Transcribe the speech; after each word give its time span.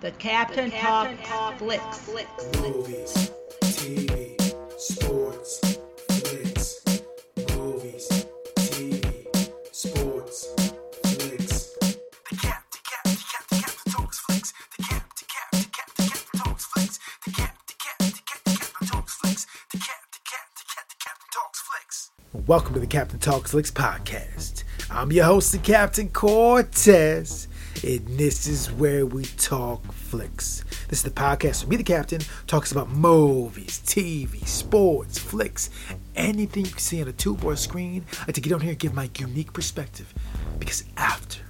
The 0.00 0.12
Captain, 0.12 0.70
Talk, 0.70 1.58
Flicks. 1.58 2.08
Movies, 2.60 3.32
TV, 3.62 4.38
sports, 4.78 5.58
flicks. 6.08 6.84
Movies, 7.56 8.08
TV, 8.54 9.74
sports, 9.74 10.54
flicks. 11.02 11.74
The 12.30 12.36
cap, 12.36 12.64
the 12.70 12.78
cap, 12.84 13.02
the 13.02 13.16
cap, 13.16 13.48
the 13.48 13.56
cap, 13.56 13.74
the 13.84 13.90
talks 13.90 14.18
flicks. 14.20 14.52
The 14.76 14.84
cap, 14.84 15.02
the 15.18 15.24
cap, 15.24 15.50
the 15.50 15.66
cap, 15.66 15.90
the 15.96 16.02
cap, 16.04 16.20
the 16.30 16.38
talks 16.38 16.64
flicks. 16.66 16.98
The 17.24 17.32
cap, 17.32 17.56
the 17.66 17.74
cap, 17.74 17.98
the 17.98 18.22
cap, 18.22 18.44
the 18.44 18.50
cap, 18.52 18.78
the 18.78 18.86
talks 18.86 19.14
flicks. 19.16 19.46
The 19.72 19.78
cap, 19.78 20.02
the 20.12 20.18
cap, 20.30 20.46
the 20.54 20.64
cap, 20.76 20.88
the 20.88 20.96
cap, 21.04 21.18
the 21.18 21.26
talks 21.34 21.60
flicks. 21.60 22.10
Welcome 22.46 22.74
to 22.74 22.80
the 22.80 22.86
Captain 22.86 23.18
Talks 23.18 23.50
Flicks 23.50 23.72
podcast. 23.72 24.62
I'm 24.92 25.10
your 25.10 25.24
host, 25.24 25.50
the 25.50 25.58
Captain 25.58 26.08
Cortez, 26.08 27.47
and 27.84 28.18
this 28.18 28.46
is 28.46 28.72
where 28.72 29.06
we 29.06 29.24
talk 29.24 29.92
flicks. 29.92 30.64
This 30.88 30.98
is 30.98 31.02
the 31.02 31.10
podcast 31.10 31.62
where 31.62 31.70
me, 31.70 31.76
the 31.76 31.84
Captain, 31.84 32.20
talks 32.46 32.72
about 32.72 32.88
movies, 32.88 33.80
TV, 33.84 34.46
sports, 34.46 35.18
flicks, 35.18 35.70
anything 36.16 36.64
you 36.64 36.70
can 36.70 36.78
see 36.80 37.02
on 37.02 37.08
a 37.08 37.12
tube 37.12 37.44
or 37.44 37.52
a 37.52 37.56
screen. 37.56 38.04
I 38.12 38.26
like 38.26 38.34
to 38.34 38.40
get 38.40 38.52
on 38.52 38.60
here 38.60 38.70
and 38.70 38.78
give 38.78 38.94
my 38.94 39.10
unique 39.18 39.52
perspective. 39.52 40.12
Because 40.58 40.84
after 40.96 41.40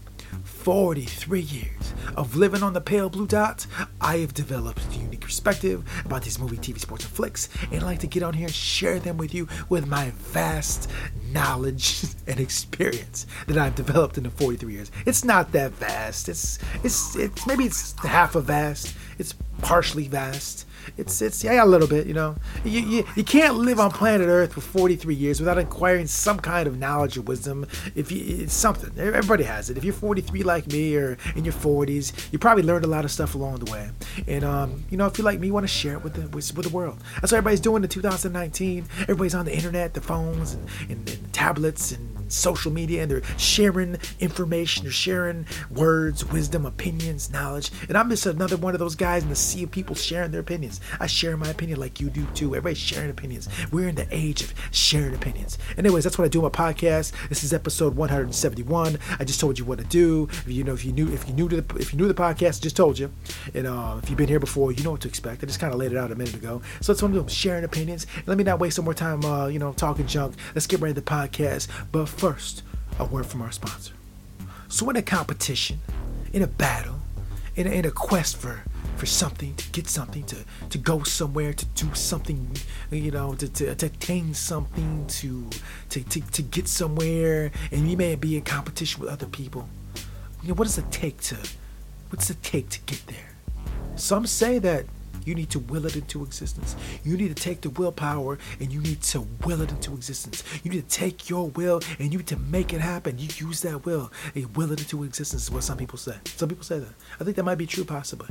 43 0.45 1.41
years 1.41 1.95
of 2.17 2.37
living 2.37 2.63
on 2.63 2.73
the 2.73 2.81
pale 2.81 3.09
blue 3.09 3.27
dot, 3.27 3.67
I 4.01 4.19
have 4.19 4.35
developed 4.35 4.81
a 4.95 4.99
unique 4.99 5.21
perspective 5.21 5.85
about 6.05 6.23
these 6.23 6.39
movie, 6.39 6.57
TV, 6.57 6.79
sports, 6.81 7.05
and 7.05 7.13
flicks, 7.13 7.49
and 7.71 7.83
I 7.83 7.87
like 7.87 8.01
to 8.01 8.07
get 8.07 8.23
on 8.23 8.35
here 8.35 8.47
and 8.47 8.55
share 8.55 8.99
them 8.99 9.17
with 9.17 9.35
you 9.35 9.49
with 9.69 9.87
my 9.87 10.11
vast 10.17 10.91
knowledge 11.33 12.05
and 12.27 12.41
experience 12.41 13.27
that 13.47 13.59
I've 13.59 13.75
developed 13.75 14.19
in 14.19 14.25
the 14.25 14.31
43 14.31 14.73
years. 14.73 14.91
It's 15.07 15.25
not 15.25 15.53
that 15.53 15.73
vast. 15.73 16.29
It's 16.29 16.59
it's 16.83 17.17
it's 17.17 17.47
maybe 17.47 17.65
it's 17.65 17.93
half 18.05 18.35
a 18.35 18.41
vast. 18.41 18.95
It's 19.19 19.35
partially 19.63 20.09
vast. 20.09 20.67
It's 20.97 21.21
it's 21.23 21.45
yeah 21.45 21.63
a 21.63 21.67
little 21.67 21.89
bit 21.89 22.07
you 22.07 22.15
know. 22.15 22.37
You, 22.65 22.81
you 22.81 23.07
you 23.17 23.25
can't 23.25 23.57
live 23.57 23.81
on 23.81 23.91
planet 23.91 24.29
Earth 24.29 24.53
for 24.53 24.61
43 24.61 25.15
years 25.15 25.41
without 25.41 25.59
acquiring 25.59 26.07
some 26.07 26.39
kind 26.39 26.67
of 26.67 26.79
knowledge 26.79 27.17
or 27.17 27.23
wisdom. 27.23 27.67
If 27.95 28.11
you 28.13 28.43
it's 28.43 28.55
something. 28.55 28.93
Everybody 28.99 29.45
has 29.45 29.71
it. 29.71 29.77
If 29.77 29.85
you're 29.85 29.95
43 29.95 30.43
like 30.43 30.67
me 30.69 30.97
or 30.97 31.17
in 31.35 31.45
your 31.45 31.55
40s 31.55 32.33
you 32.33 32.39
probably 32.39 32.63
learned 32.63 32.85
a 32.85 32.89
lot 32.89 33.05
of 33.05 33.11
stuff 33.11 33.35
along 33.35 33.61
the 33.61 33.71
way. 33.71 33.91
And 34.27 34.45
um 34.45 34.85
you 34.91 34.97
know 34.97 35.07
if 35.07 35.19
you 35.19 35.25
like 35.25 35.41
me 35.41 35.49
you 35.49 35.53
want 35.53 35.65
to 35.65 35.73
share 35.73 35.95
it 35.95 36.03
with 36.05 36.15
the 36.15 36.29
with, 36.29 36.55
with 36.57 36.67
the 36.67 36.75
world. 36.75 36.99
That's 37.21 37.33
what 37.33 37.39
everybody's 37.39 37.61
doing 37.61 37.83
in 37.83 37.89
2019 37.89 38.87
everybody's 39.03 39.35
on 39.35 39.45
the 39.45 39.55
internet 39.55 39.95
the 39.95 40.01
phones 40.01 40.55
and, 40.55 40.69
and, 40.89 41.09
and 41.09 41.33
tablets 41.33 41.93
and 41.93 42.18
social 42.29 42.73
media 42.73 43.03
and 43.03 43.11
they're 43.11 43.23
sharing 43.37 43.97
information, 44.21 44.85
they're 44.85 44.93
sharing 44.93 45.47
words, 45.71 46.25
wisdom, 46.25 46.67
opinions, 46.67 47.31
knowledge. 47.31 47.71
And 47.89 47.97
I'm 47.97 48.09
just 48.11 48.27
another 48.27 48.57
one 48.57 48.75
of 48.75 48.81
those 48.81 48.95
guys 48.95 49.23
in 49.23 49.29
the 49.29 49.37
sea 49.37 49.65
of 49.65 49.71
people 49.71 49.95
sharing 49.95 50.31
their 50.31 50.41
opinions. 50.41 50.81
I 51.01 51.07
share 51.07 51.37
my 51.37 51.49
opinion 51.49 51.81
like 51.81 52.01
you 52.01 52.11
do 52.11 52.27
too. 52.35 52.49
Everybody's 52.49 52.79
sharing 52.79 53.11
opinions. 53.11 53.49
We're 53.71 53.89
in 53.89 53.95
the 53.95 54.07
age 54.11 54.43
of 54.43 54.55
sharing 54.71 55.15
opinions. 55.15 55.59
Anyways, 55.77 56.05
that's 56.05 56.19
what 56.19 56.25
I 56.25 56.29
do 56.29 56.45
on 56.45 56.51
my 56.53 56.73
podcast. 56.73 57.13
This 57.29 57.45
is 57.45 57.53
episode 57.53 57.97
171. 57.97 58.99
I 59.19 59.25
just 59.25 59.41
told 59.41 59.59
you 59.59 59.65
what 59.65 59.79
to 59.79 59.85
do. 59.85 60.29
If 60.31 60.49
you 60.49 60.65
know 60.65 60.75
if 60.75 60.85
you 60.85 60.93
knew 60.93 61.13
if 61.13 61.29
you 61.29 61.35
knew 61.35 61.49
to 61.49 61.61
the 61.61 61.77
if 61.77 61.93
you 61.93 61.99
knew 61.99 62.09
the 62.09 62.15
podcast, 62.15 62.59
I 62.59 62.63
just 62.63 62.77
told 62.77 62.99
you. 62.99 63.11
And 63.55 63.67
uh, 63.67 64.01
if 64.03 64.09
you've 64.09 64.19
been 64.19 64.29
here 64.29 64.41
before, 64.41 64.73
you 64.73 64.83
know 64.85 64.93
what 64.93 65.01
to 65.03 65.09
expect. 65.09 65.43
I 65.43 65.47
just 65.47 65.61
kind 65.61 65.73
of 65.73 65.79
laid 65.79 65.93
it 65.93 65.99
out 65.99 66.11
a 66.11 66.15
minute 66.15 66.35
ago. 66.35 66.63
So 66.81 66.93
that's 66.93 67.03
what 67.03 67.09
I'm 67.09 67.15
doing, 67.15 67.27
sharing 67.29 67.65
opinions. 67.65 68.07
Let 68.27 68.39
me 68.39 68.45
not 68.45 68.59
waste 68.59 68.77
some 68.77 68.85
more 68.85 68.95
time 68.95 69.25
uh, 69.25 69.47
you 69.47 69.59
know, 69.59 69.73
talking 69.73 70.07
junk. 70.07 70.35
Let's 70.55 70.67
get 70.67 70.81
ready 70.81 70.95
to 70.95 71.01
the 71.01 71.07
podcast. 71.07 71.69
But 71.93 72.07
first, 72.19 72.63
a 72.99 73.05
word 73.05 73.27
from 73.27 73.43
our 73.43 73.53
sponsor. 73.53 73.95
So 74.69 74.91
in 74.91 74.97
a 74.97 75.03
competition, 75.03 75.81
in 76.33 76.43
a 76.43 76.47
battle, 76.47 76.97
in 77.57 77.67
a, 77.67 77.71
in 77.71 77.85
a 77.85 77.91
quest 77.91 78.37
for 78.37 78.63
for 78.97 79.07
something, 79.07 79.55
to 79.55 79.71
get 79.71 79.87
something, 79.89 80.25
to 80.25 80.37
to 80.71 80.79
go 80.79 81.05
somewhere, 81.05 81.53
to 81.53 81.65
do 81.67 81.95
something, 81.95 82.51
you 82.91 83.13
know, 83.13 83.35
to, 83.35 83.49
to, 83.49 83.75
to 83.75 83.87
attain 83.87 84.35
something, 84.35 85.07
to, 85.07 85.49
to 85.91 86.03
to 86.03 86.21
to 86.21 86.43
get 86.43 86.67
somewhere, 86.67 87.53
and 87.71 87.89
you 87.89 87.97
may 87.97 88.17
be 88.17 88.37
in 88.37 88.43
competition 88.43 89.01
with 89.01 89.11
other 89.11 89.27
people. 89.27 89.69
You 90.43 90.49
know, 90.49 90.55
what 90.55 90.65
does 90.65 90.79
it 90.79 90.91
take 90.91 91.21
to 91.23 91.37
what's 92.11 92.29
it 92.31 92.43
take 92.43 92.69
to 92.71 92.81
get 92.81 93.07
there? 93.07 93.31
Some 93.95 94.27
say 94.27 94.59
that 94.59 94.87
you 95.29 95.35
need 95.35 95.51
to 95.51 95.59
will 95.59 95.85
it 95.85 95.95
into 95.95 96.25
existence. 96.25 96.75
You 97.05 97.17
need 97.17 97.37
to 97.37 97.43
take 97.43 97.61
the 97.61 97.69
willpower 97.69 98.39
and 98.61 98.73
you 98.73 98.81
need 98.81 99.03
to 99.03 99.27
will 99.45 99.61
it 99.61 99.71
into 99.71 99.93
existence. 99.93 100.43
You 100.65 100.71
need 100.71 100.89
to 100.89 100.97
take 100.97 101.29
your 101.29 101.51
will 101.51 101.83
and 101.99 102.11
you 102.11 102.19
need 102.19 102.27
to 102.29 102.39
make 102.39 102.73
it 102.73 102.81
happen. 102.81 103.19
You 103.19 103.29
use 103.37 103.61
that 103.61 103.85
will 103.85 104.11
and 104.35 104.57
will 104.57 104.73
it 104.73 104.81
into 104.81 105.05
existence 105.05 105.45
is 105.45 105.51
what 105.51 105.65
some 105.65 105.77
people 105.77 105.99
say. 105.99 106.17
Some 106.25 106.49
people 106.49 106.65
say 106.65 106.79
that. 106.79 106.95
I 107.21 107.25
think 107.25 107.37
that 107.37 107.45
might 107.45 107.59
be 107.59 107.67
true 107.67 107.85
possibly. 107.85 108.29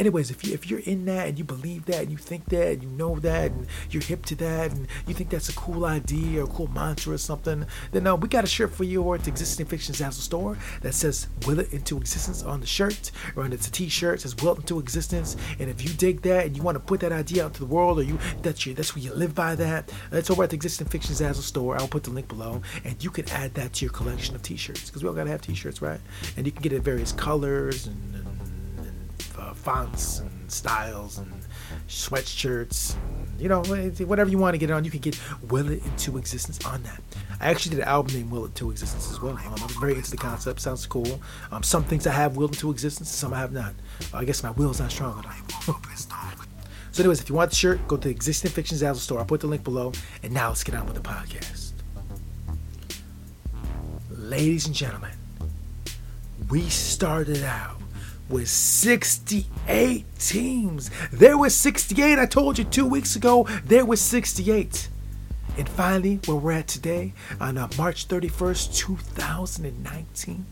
Anyways, 0.00 0.30
if 0.30 0.42
you 0.42 0.54
if 0.54 0.70
you're 0.70 0.80
in 0.80 1.04
that 1.04 1.28
and 1.28 1.38
you 1.38 1.44
believe 1.44 1.84
that 1.84 2.00
and 2.00 2.10
you 2.10 2.16
think 2.16 2.46
that 2.46 2.72
and 2.72 2.82
you 2.82 2.88
know 2.88 3.16
that 3.16 3.50
and 3.50 3.66
you're 3.90 4.02
hip 4.02 4.24
to 4.24 4.34
that 4.36 4.72
and 4.72 4.88
you 5.06 5.12
think 5.12 5.28
that's 5.28 5.50
a 5.50 5.52
cool 5.52 5.84
idea 5.84 6.40
or 6.40 6.44
a 6.44 6.46
cool 6.46 6.68
mantra 6.68 7.12
or 7.12 7.18
something, 7.18 7.66
then 7.92 8.04
no, 8.04 8.14
we 8.14 8.26
got 8.26 8.42
a 8.42 8.46
shirt 8.46 8.72
for 8.72 8.84
you 8.84 9.02
or 9.02 9.16
it's 9.16 9.28
Existing 9.28 9.66
Fiction 9.66 9.94
Zazzle 9.94 10.14
store 10.14 10.56
that 10.80 10.94
says 10.94 11.26
"Will 11.46 11.58
it 11.58 11.70
into 11.74 11.98
existence" 11.98 12.42
on 12.42 12.60
the 12.60 12.66
shirt 12.66 13.10
or 13.36 13.44
on 13.44 13.52
it's 13.52 13.68
a 13.68 13.70
T-shirt 13.70 14.22
says 14.22 14.34
"Will 14.38 14.54
it 14.54 14.60
into 14.60 14.78
existence." 14.78 15.36
And 15.58 15.68
if 15.68 15.84
you 15.84 15.90
dig 15.90 16.22
that 16.22 16.46
and 16.46 16.56
you 16.56 16.62
want 16.62 16.76
to 16.76 16.80
put 16.80 17.00
that 17.00 17.12
idea 17.12 17.44
out 17.44 17.52
to 17.52 17.60
the 17.60 17.66
world 17.66 17.98
or 17.98 18.02
you 18.02 18.18
that's 18.40 18.64
your 18.64 18.74
that's 18.74 18.96
where 18.96 19.04
you 19.04 19.12
live 19.12 19.34
by 19.34 19.54
that, 19.56 19.92
it's 20.12 20.30
over 20.30 20.44
at 20.44 20.48
the 20.48 20.56
Existing 20.56 20.86
Fiction 20.86 21.14
Zazzle 21.14 21.42
store. 21.42 21.76
I'll 21.76 21.88
put 21.88 22.04
the 22.04 22.10
link 22.10 22.26
below 22.26 22.62
and 22.86 23.04
you 23.04 23.10
can 23.10 23.28
add 23.32 23.52
that 23.52 23.74
to 23.74 23.84
your 23.84 23.92
collection 23.92 24.34
of 24.34 24.40
T-shirts 24.40 24.86
because 24.86 25.02
we 25.02 25.10
all 25.10 25.14
gotta 25.14 25.28
have 25.28 25.42
T-shirts, 25.42 25.82
right? 25.82 26.00
And 26.38 26.46
you 26.46 26.52
can 26.52 26.62
get 26.62 26.72
it 26.72 26.76
in 26.76 26.82
various 26.82 27.12
colors 27.12 27.86
and, 27.86 28.14
and 28.14 28.39
uh, 29.40 29.54
fonts 29.54 30.20
and 30.20 30.52
styles 30.52 31.18
and 31.18 31.32
sweatshirts, 31.88 32.94
and, 32.94 33.40
you 33.40 33.48
know, 33.48 33.62
whatever 34.04 34.30
you 34.30 34.38
want 34.38 34.54
to 34.54 34.58
get 34.58 34.70
it 34.70 34.72
on, 34.72 34.84
you 34.84 34.90
can 34.90 35.00
get 35.00 35.18
Will 35.48 35.70
It 35.70 35.84
Into 35.84 36.18
Existence 36.18 36.64
on 36.66 36.82
that. 36.82 37.00
I 37.40 37.50
actually 37.50 37.76
did 37.76 37.82
an 37.82 37.88
album 37.88 38.14
named 38.14 38.30
Will 38.30 38.44
It 38.44 38.48
Into 38.48 38.70
Existence 38.70 39.10
as 39.10 39.20
well. 39.20 39.32
Um, 39.32 39.54
I 39.58 39.64
was 39.64 39.76
very 39.76 39.94
into 39.94 40.10
the 40.10 40.16
concept, 40.16 40.60
sounds 40.60 40.86
cool. 40.86 41.20
Um, 41.50 41.62
some 41.62 41.84
things 41.84 42.06
I 42.06 42.12
have 42.12 42.36
willed 42.36 42.52
into 42.52 42.70
existence, 42.70 43.08
some 43.08 43.32
I 43.32 43.38
have 43.38 43.52
not. 43.52 43.72
I 44.12 44.24
guess 44.24 44.42
my 44.42 44.50
will's 44.52 44.80
not 44.80 44.90
strong 44.90 45.18
enough. 45.18 45.64
so, 46.92 47.02
anyways, 47.02 47.20
if 47.20 47.28
you 47.28 47.34
want 47.34 47.50
the 47.50 47.56
shirt, 47.56 47.86
go 47.88 47.96
to 47.96 48.08
the 48.08 48.14
Existing 48.14 48.50
Fiction 48.50 48.76
Zazzle 48.76 48.96
store. 48.96 49.18
I'll 49.18 49.24
put 49.24 49.40
the 49.40 49.46
link 49.46 49.64
below. 49.64 49.92
And 50.22 50.32
now 50.32 50.48
let's 50.48 50.64
get 50.64 50.74
on 50.74 50.86
with 50.86 50.94
the 50.94 51.00
podcast. 51.00 51.72
Ladies 54.10 54.66
and 54.66 54.74
gentlemen, 54.74 55.12
we 56.50 56.68
started 56.68 57.42
out 57.42 57.79
with 58.30 58.48
68 58.48 60.06
teams. 60.18 60.90
There 61.12 61.36
was 61.36 61.54
68. 61.54 62.18
I 62.18 62.26
told 62.26 62.58
you 62.58 62.64
two 62.64 62.86
weeks 62.86 63.16
ago, 63.16 63.46
there 63.64 63.84
was 63.84 64.00
68. 64.00 64.88
And 65.58 65.68
finally, 65.68 66.20
where 66.26 66.36
we're 66.36 66.52
at 66.52 66.68
today, 66.68 67.12
on 67.40 67.58
uh, 67.58 67.68
March 67.76 68.08
31st, 68.08 68.74
2019, 68.76 70.46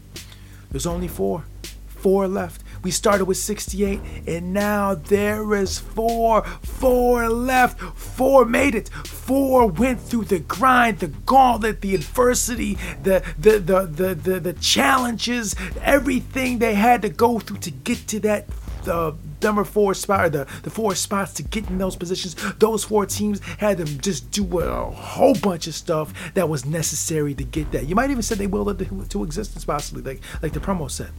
there's 0.70 0.86
only 0.86 1.08
four. 1.08 1.44
Four 1.86 2.28
left. 2.28 2.62
We 2.82 2.90
started 2.90 3.24
with 3.24 3.36
68, 3.36 4.00
and 4.26 4.52
now 4.52 4.94
there 4.94 5.54
is 5.54 5.78
four. 5.78 6.42
Four 6.62 7.28
left. 7.28 7.80
Four 7.98 8.44
made 8.44 8.74
it. 8.74 8.88
Four 8.88 9.66
went 9.66 10.00
through 10.00 10.24
the 10.24 10.38
grind, 10.38 11.00
the 11.00 11.08
gauntlet, 11.08 11.80
the 11.80 11.94
adversity, 11.94 12.74
the 13.02 13.22
the 13.38 13.58
the 13.58 13.82
the 13.82 14.14
the, 14.14 14.40
the 14.40 14.52
challenges, 14.54 15.54
everything 15.82 16.58
they 16.58 16.74
had 16.74 17.02
to 17.02 17.08
go 17.08 17.38
through 17.38 17.58
to 17.58 17.70
get 17.70 18.06
to 18.08 18.20
that 18.20 18.46
the 18.84 19.14
number 19.42 19.64
four 19.64 19.94
spot 19.94 20.24
or 20.24 20.28
the, 20.30 20.46
the 20.62 20.70
four 20.70 20.94
spots 20.94 21.34
to 21.34 21.42
get 21.42 21.68
in 21.68 21.78
those 21.78 21.96
positions. 21.96 22.34
Those 22.58 22.84
four 22.84 23.06
teams 23.06 23.40
had 23.58 23.78
them 23.78 24.00
just 24.00 24.30
do 24.30 24.60
a 24.60 24.90
whole 24.90 25.34
bunch 25.34 25.66
of 25.66 25.74
stuff 25.74 26.12
that 26.34 26.48
was 26.48 26.64
necessary 26.64 27.34
to 27.34 27.44
get 27.44 27.70
that. 27.72 27.86
You 27.86 27.94
might 27.94 28.10
even 28.10 28.22
say 28.22 28.34
they 28.34 28.46
willed 28.46 28.80
it 28.80 28.88
to, 28.88 29.04
to 29.04 29.24
existence 29.24 29.64
possibly, 29.64 30.02
like 30.02 30.22
like 30.42 30.52
the 30.52 30.60
promo 30.60 30.90
said. 30.90 31.10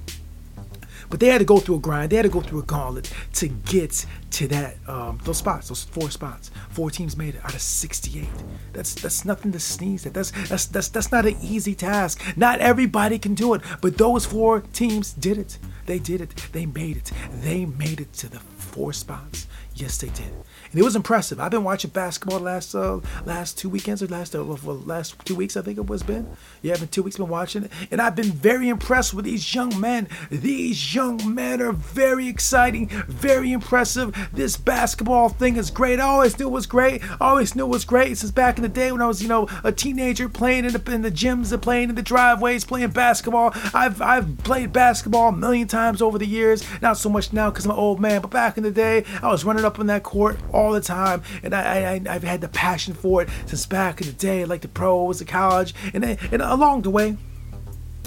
But 1.10 1.20
they 1.20 1.28
had 1.28 1.40
to 1.40 1.46
go 1.46 1.60
through 1.60 1.76
a 1.76 1.80
grind. 1.80 2.12
They 2.12 2.18
had 2.18 2.24
to 2.24 2.30
go 2.30 2.42
through 2.42 2.60
a 2.60 2.64
gauntlet 2.64 3.12
to 3.34 3.48
get 3.48 4.06
to 4.32 4.48
that 4.48 4.78
um, 4.88 5.20
those 5.24 5.38
spots, 5.38 5.70
those 5.70 5.84
four 5.84 6.10
spots. 6.12 6.52
Four 6.70 6.92
teams 6.92 7.18
made 7.18 7.36
it 7.36 7.44
out 7.44 7.54
of 7.54 7.62
68. 7.62 8.28
That's 8.74 8.94
that's 8.94 9.26
nothing 9.26 9.52
to 9.52 9.60
sneeze 9.60 10.06
at. 10.06 10.14
That's 10.14 10.32
that's 10.48 10.66
that's 10.68 10.90
that's 10.90 11.12
not 11.12 11.26
an 11.26 11.36
easy 11.42 11.76
task. 11.76 12.22
Not 12.38 12.60
everybody 12.60 13.18
can 13.18 13.34
do 13.34 13.54
it, 13.54 13.62
but 13.82 13.98
those 13.98 14.26
four 14.26 14.62
teams 14.74 15.14
did 15.14 15.38
it. 15.38 15.58
They 15.86 16.00
did 16.00 16.22
it. 16.22 16.36
They 16.52 16.66
made 16.66 16.98
it. 16.98 17.12
They 17.32 17.66
made 17.66 18.00
it 18.00 18.14
to 18.14 18.30
the 18.30 18.40
four 18.40 18.94
spots. 18.94 19.48
Yes, 19.80 19.98
they 19.98 20.10
did. 20.10 20.28
And 20.72 20.80
it 20.80 20.84
was 20.84 20.98
impressive. 20.98 21.40
I've 21.40 21.52
been 21.52 21.64
watching 21.64 21.92
basketball 21.92 22.40
the 22.40 22.46
last 22.46 22.76
uh, 22.76 23.00
last 23.26 23.58
two 23.58 23.70
weekends 23.70 24.04
or 24.04 24.08
last 24.08 24.36
uh, 24.36 24.44
well, 24.44 24.76
last 24.76 25.18
two 25.24 25.34
weeks. 25.34 25.56
I 25.56 25.62
think 25.62 25.78
it 25.78 25.88
was 25.88 26.04
been. 26.04 26.28
Yeah, 26.62 26.76
been 26.76 26.90
two 26.90 27.02
weeks 27.02 27.16
been 27.16 27.30
watching 27.30 27.64
it, 27.64 27.72
and 27.90 28.02
I've 28.02 28.16
been 28.16 28.32
very 28.32 28.68
impressed 28.68 29.14
with 29.14 29.24
these 29.24 29.56
young 29.56 29.80
men. 29.80 30.10
These 30.30 30.94
young 30.94 31.34
men 31.34 31.62
are 31.62 31.72
very 31.72 32.28
exciting, 32.28 32.90
very 33.08 33.54
impressive. 33.54 34.14
This 34.34 34.58
basketball 34.58 35.30
thing 35.30 35.56
is 35.56 35.72
great. 35.72 36.02
I 36.02 36.04
always 36.04 36.38
knew 36.38 36.48
it 36.48 36.52
was 36.52 36.68
great. 36.68 37.02
I 37.22 37.30
always 37.30 37.56
knew 37.56 37.64
it 37.64 37.70
was 37.70 37.86
great 37.86 38.18
since 38.18 38.32
back 38.32 38.58
in 38.58 38.64
the 38.64 38.70
day 38.70 38.92
when 38.92 39.02
I 39.02 39.08
was, 39.08 39.24
you 39.24 39.30
know, 39.30 39.48
a 39.64 39.72
teenager 39.72 40.28
playing 40.28 40.66
in 40.66 40.74
the, 40.74 40.92
in 40.92 41.04
the 41.04 41.12
gyms 41.12 41.54
and 41.54 41.62
playing 41.62 41.88
in 41.90 41.96
the 41.96 42.04
driveways, 42.04 42.66
playing 42.66 42.90
basketball. 42.90 43.54
I've 43.74 44.02
I've 44.02 44.40
played 44.40 44.74
basketball 44.74 45.30
a 45.30 45.32
million 45.32 45.70
times 45.70 46.02
over 46.02 46.18
the 46.18 46.28
years. 46.28 46.66
Not 46.82 46.98
so 46.98 47.10
much 47.10 47.32
now 47.32 47.50
because 47.50 47.64
I'm 47.64 47.72
an 47.72 47.78
old 47.78 48.02
man, 48.02 48.20
but 48.22 48.30
back 48.30 48.58
in 48.58 48.64
the 48.64 48.72
day, 48.72 49.06
I 49.24 49.32
was 49.32 49.46
running 49.46 49.69
up 49.70 49.80
on 49.80 49.88
that 49.88 50.04
court 50.04 50.38
all 50.52 50.72
the 50.72 50.82
time, 50.82 51.22
and 51.44 51.54
I, 51.54 51.94
I 51.94 52.02
I've 52.10 52.24
had 52.24 52.42
the 52.42 52.48
passion 52.48 52.94
for 52.94 53.22
it 53.22 53.30
since 53.46 53.66
back 53.66 54.02
in 54.02 54.08
the 54.08 54.14
day, 54.14 54.46
like 54.46 54.62
the 54.62 54.68
pros, 54.68 55.20
the 55.20 55.26
college, 55.26 55.74
and 55.94 56.04
and 56.04 56.42
along 56.42 56.82
the 56.82 56.90
way, 56.90 57.16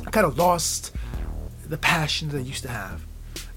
I 0.06 0.10
kind 0.10 0.26
of 0.26 0.36
lost 0.36 0.94
the 1.66 1.78
passion 1.78 2.28
that 2.30 2.38
I 2.38 2.40
used 2.40 2.62
to 2.64 2.68
have. 2.68 3.06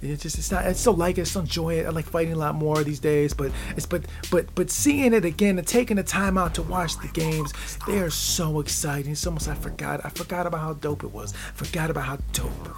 It's 0.02 0.22
just 0.22 0.38
it's 0.38 0.52
not. 0.52 0.66
I 0.66 0.74
still 0.74 0.94
like 0.94 1.18
it. 1.18 1.22
I 1.22 1.24
still 1.24 1.42
enjoy 1.42 1.80
it. 1.80 1.88
I 1.88 1.90
like 1.90 2.06
fighting 2.06 2.34
a 2.34 2.38
lot 2.38 2.54
more 2.54 2.84
these 2.84 3.00
days. 3.00 3.34
But 3.34 3.52
it's 3.75 3.88
but 3.88 4.06
but 4.30 4.54
but 4.54 4.69
seeing 4.69 5.13
it 5.13 5.25
again 5.25 5.57
and 5.57 5.68
taking 5.68 5.98
the 5.98 6.04
time 6.04 6.38
out 6.38 6.54
to 6.56 6.62
watch 6.62 7.00
the 7.00 7.07
games, 7.07 7.54
they 7.88 7.98
are 8.00 8.12
so 8.12 8.60
exciting. 8.60 9.13
It's 9.13 9.25
almost 9.25 9.48
I 9.48 9.56
forgot. 9.56 10.06
I 10.06 10.10
forgot 10.10 10.46
about 10.46 10.62
how 10.62 10.74
dope 10.74 11.04
it 11.04 11.12
was. 11.12 11.34
Forgot 11.56 11.90
about 11.90 12.06
how 12.06 12.18
dope 12.34 12.69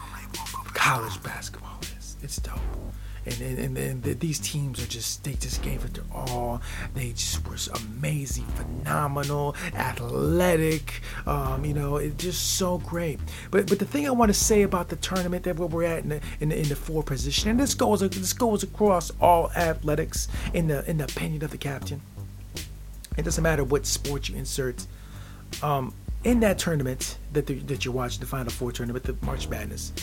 college 0.74 1.22
basketball 1.22 1.80
is. 1.98 2.16
It's 2.22 2.38
dope 2.38 2.62
and 3.28 3.60
and, 3.60 3.78
and, 3.78 4.04
these 4.20 4.40
teams 4.40 4.82
are 4.82 4.88
just 4.88 5.24
they 5.24 5.34
just 5.34 5.62
gave 5.62 5.84
it 5.84 5.94
their 5.96 6.04
all. 6.14 6.62
They 6.94 7.12
just 7.12 7.46
were 7.48 7.58
amazing, 7.82 8.46
phenomenal, 8.46 9.56
athletic. 9.74 11.02
Um, 11.26 11.66
you 11.66 11.74
know, 11.74 11.98
it's 11.98 12.24
just 12.24 12.58
so 12.58 12.78
great. 12.80 13.20
But 13.52 13.68
but 13.68 13.80
the 13.80 13.86
thing 13.86 14.08
I 14.08 14.12
want 14.12 14.30
to 14.30 14.34
say 14.34 14.64
about 14.64 14.90
the 14.90 14.96
tournament 14.96 15.44
that 15.44 15.58
where 15.58 15.68
we're 15.68 15.84
at 15.84 16.04
in 16.04 16.10
the, 16.10 16.22
in 16.40 16.50
the, 16.50 16.60
in 16.60 16.70
the 16.70 16.76
four 16.76 17.04
position, 17.04 17.50
and 17.50 17.60
this 17.60 17.74
goes 17.74 18.00
this 18.00 18.34
goes 18.34 18.64
across 18.64 19.12
all 19.20 19.52
athletics 19.56 20.28
in 20.54 20.68
the 20.68 20.90
in 20.90 20.98
the 20.98 21.06
opinion 21.06 21.44
of 21.44 21.52
the 21.52 21.58
captain. 21.58 22.02
It 23.18 23.26
doesn't 23.26 23.44
matter 23.44 23.64
what 23.64 23.86
sport 23.86 24.30
you 24.30 24.36
insert. 24.36 24.86
Um, 25.62 25.94
in 26.24 26.40
that 26.42 26.60
tournament 26.60 27.18
that 27.34 27.48
the, 27.48 27.56
that 27.60 27.86
you're 27.86 27.94
watching, 27.94 28.20
the 28.20 28.26
Final 28.26 28.52
Four 28.52 28.72
tournament, 28.72 29.06
the 29.06 29.16
March 29.22 29.48
Madness, 29.48 29.94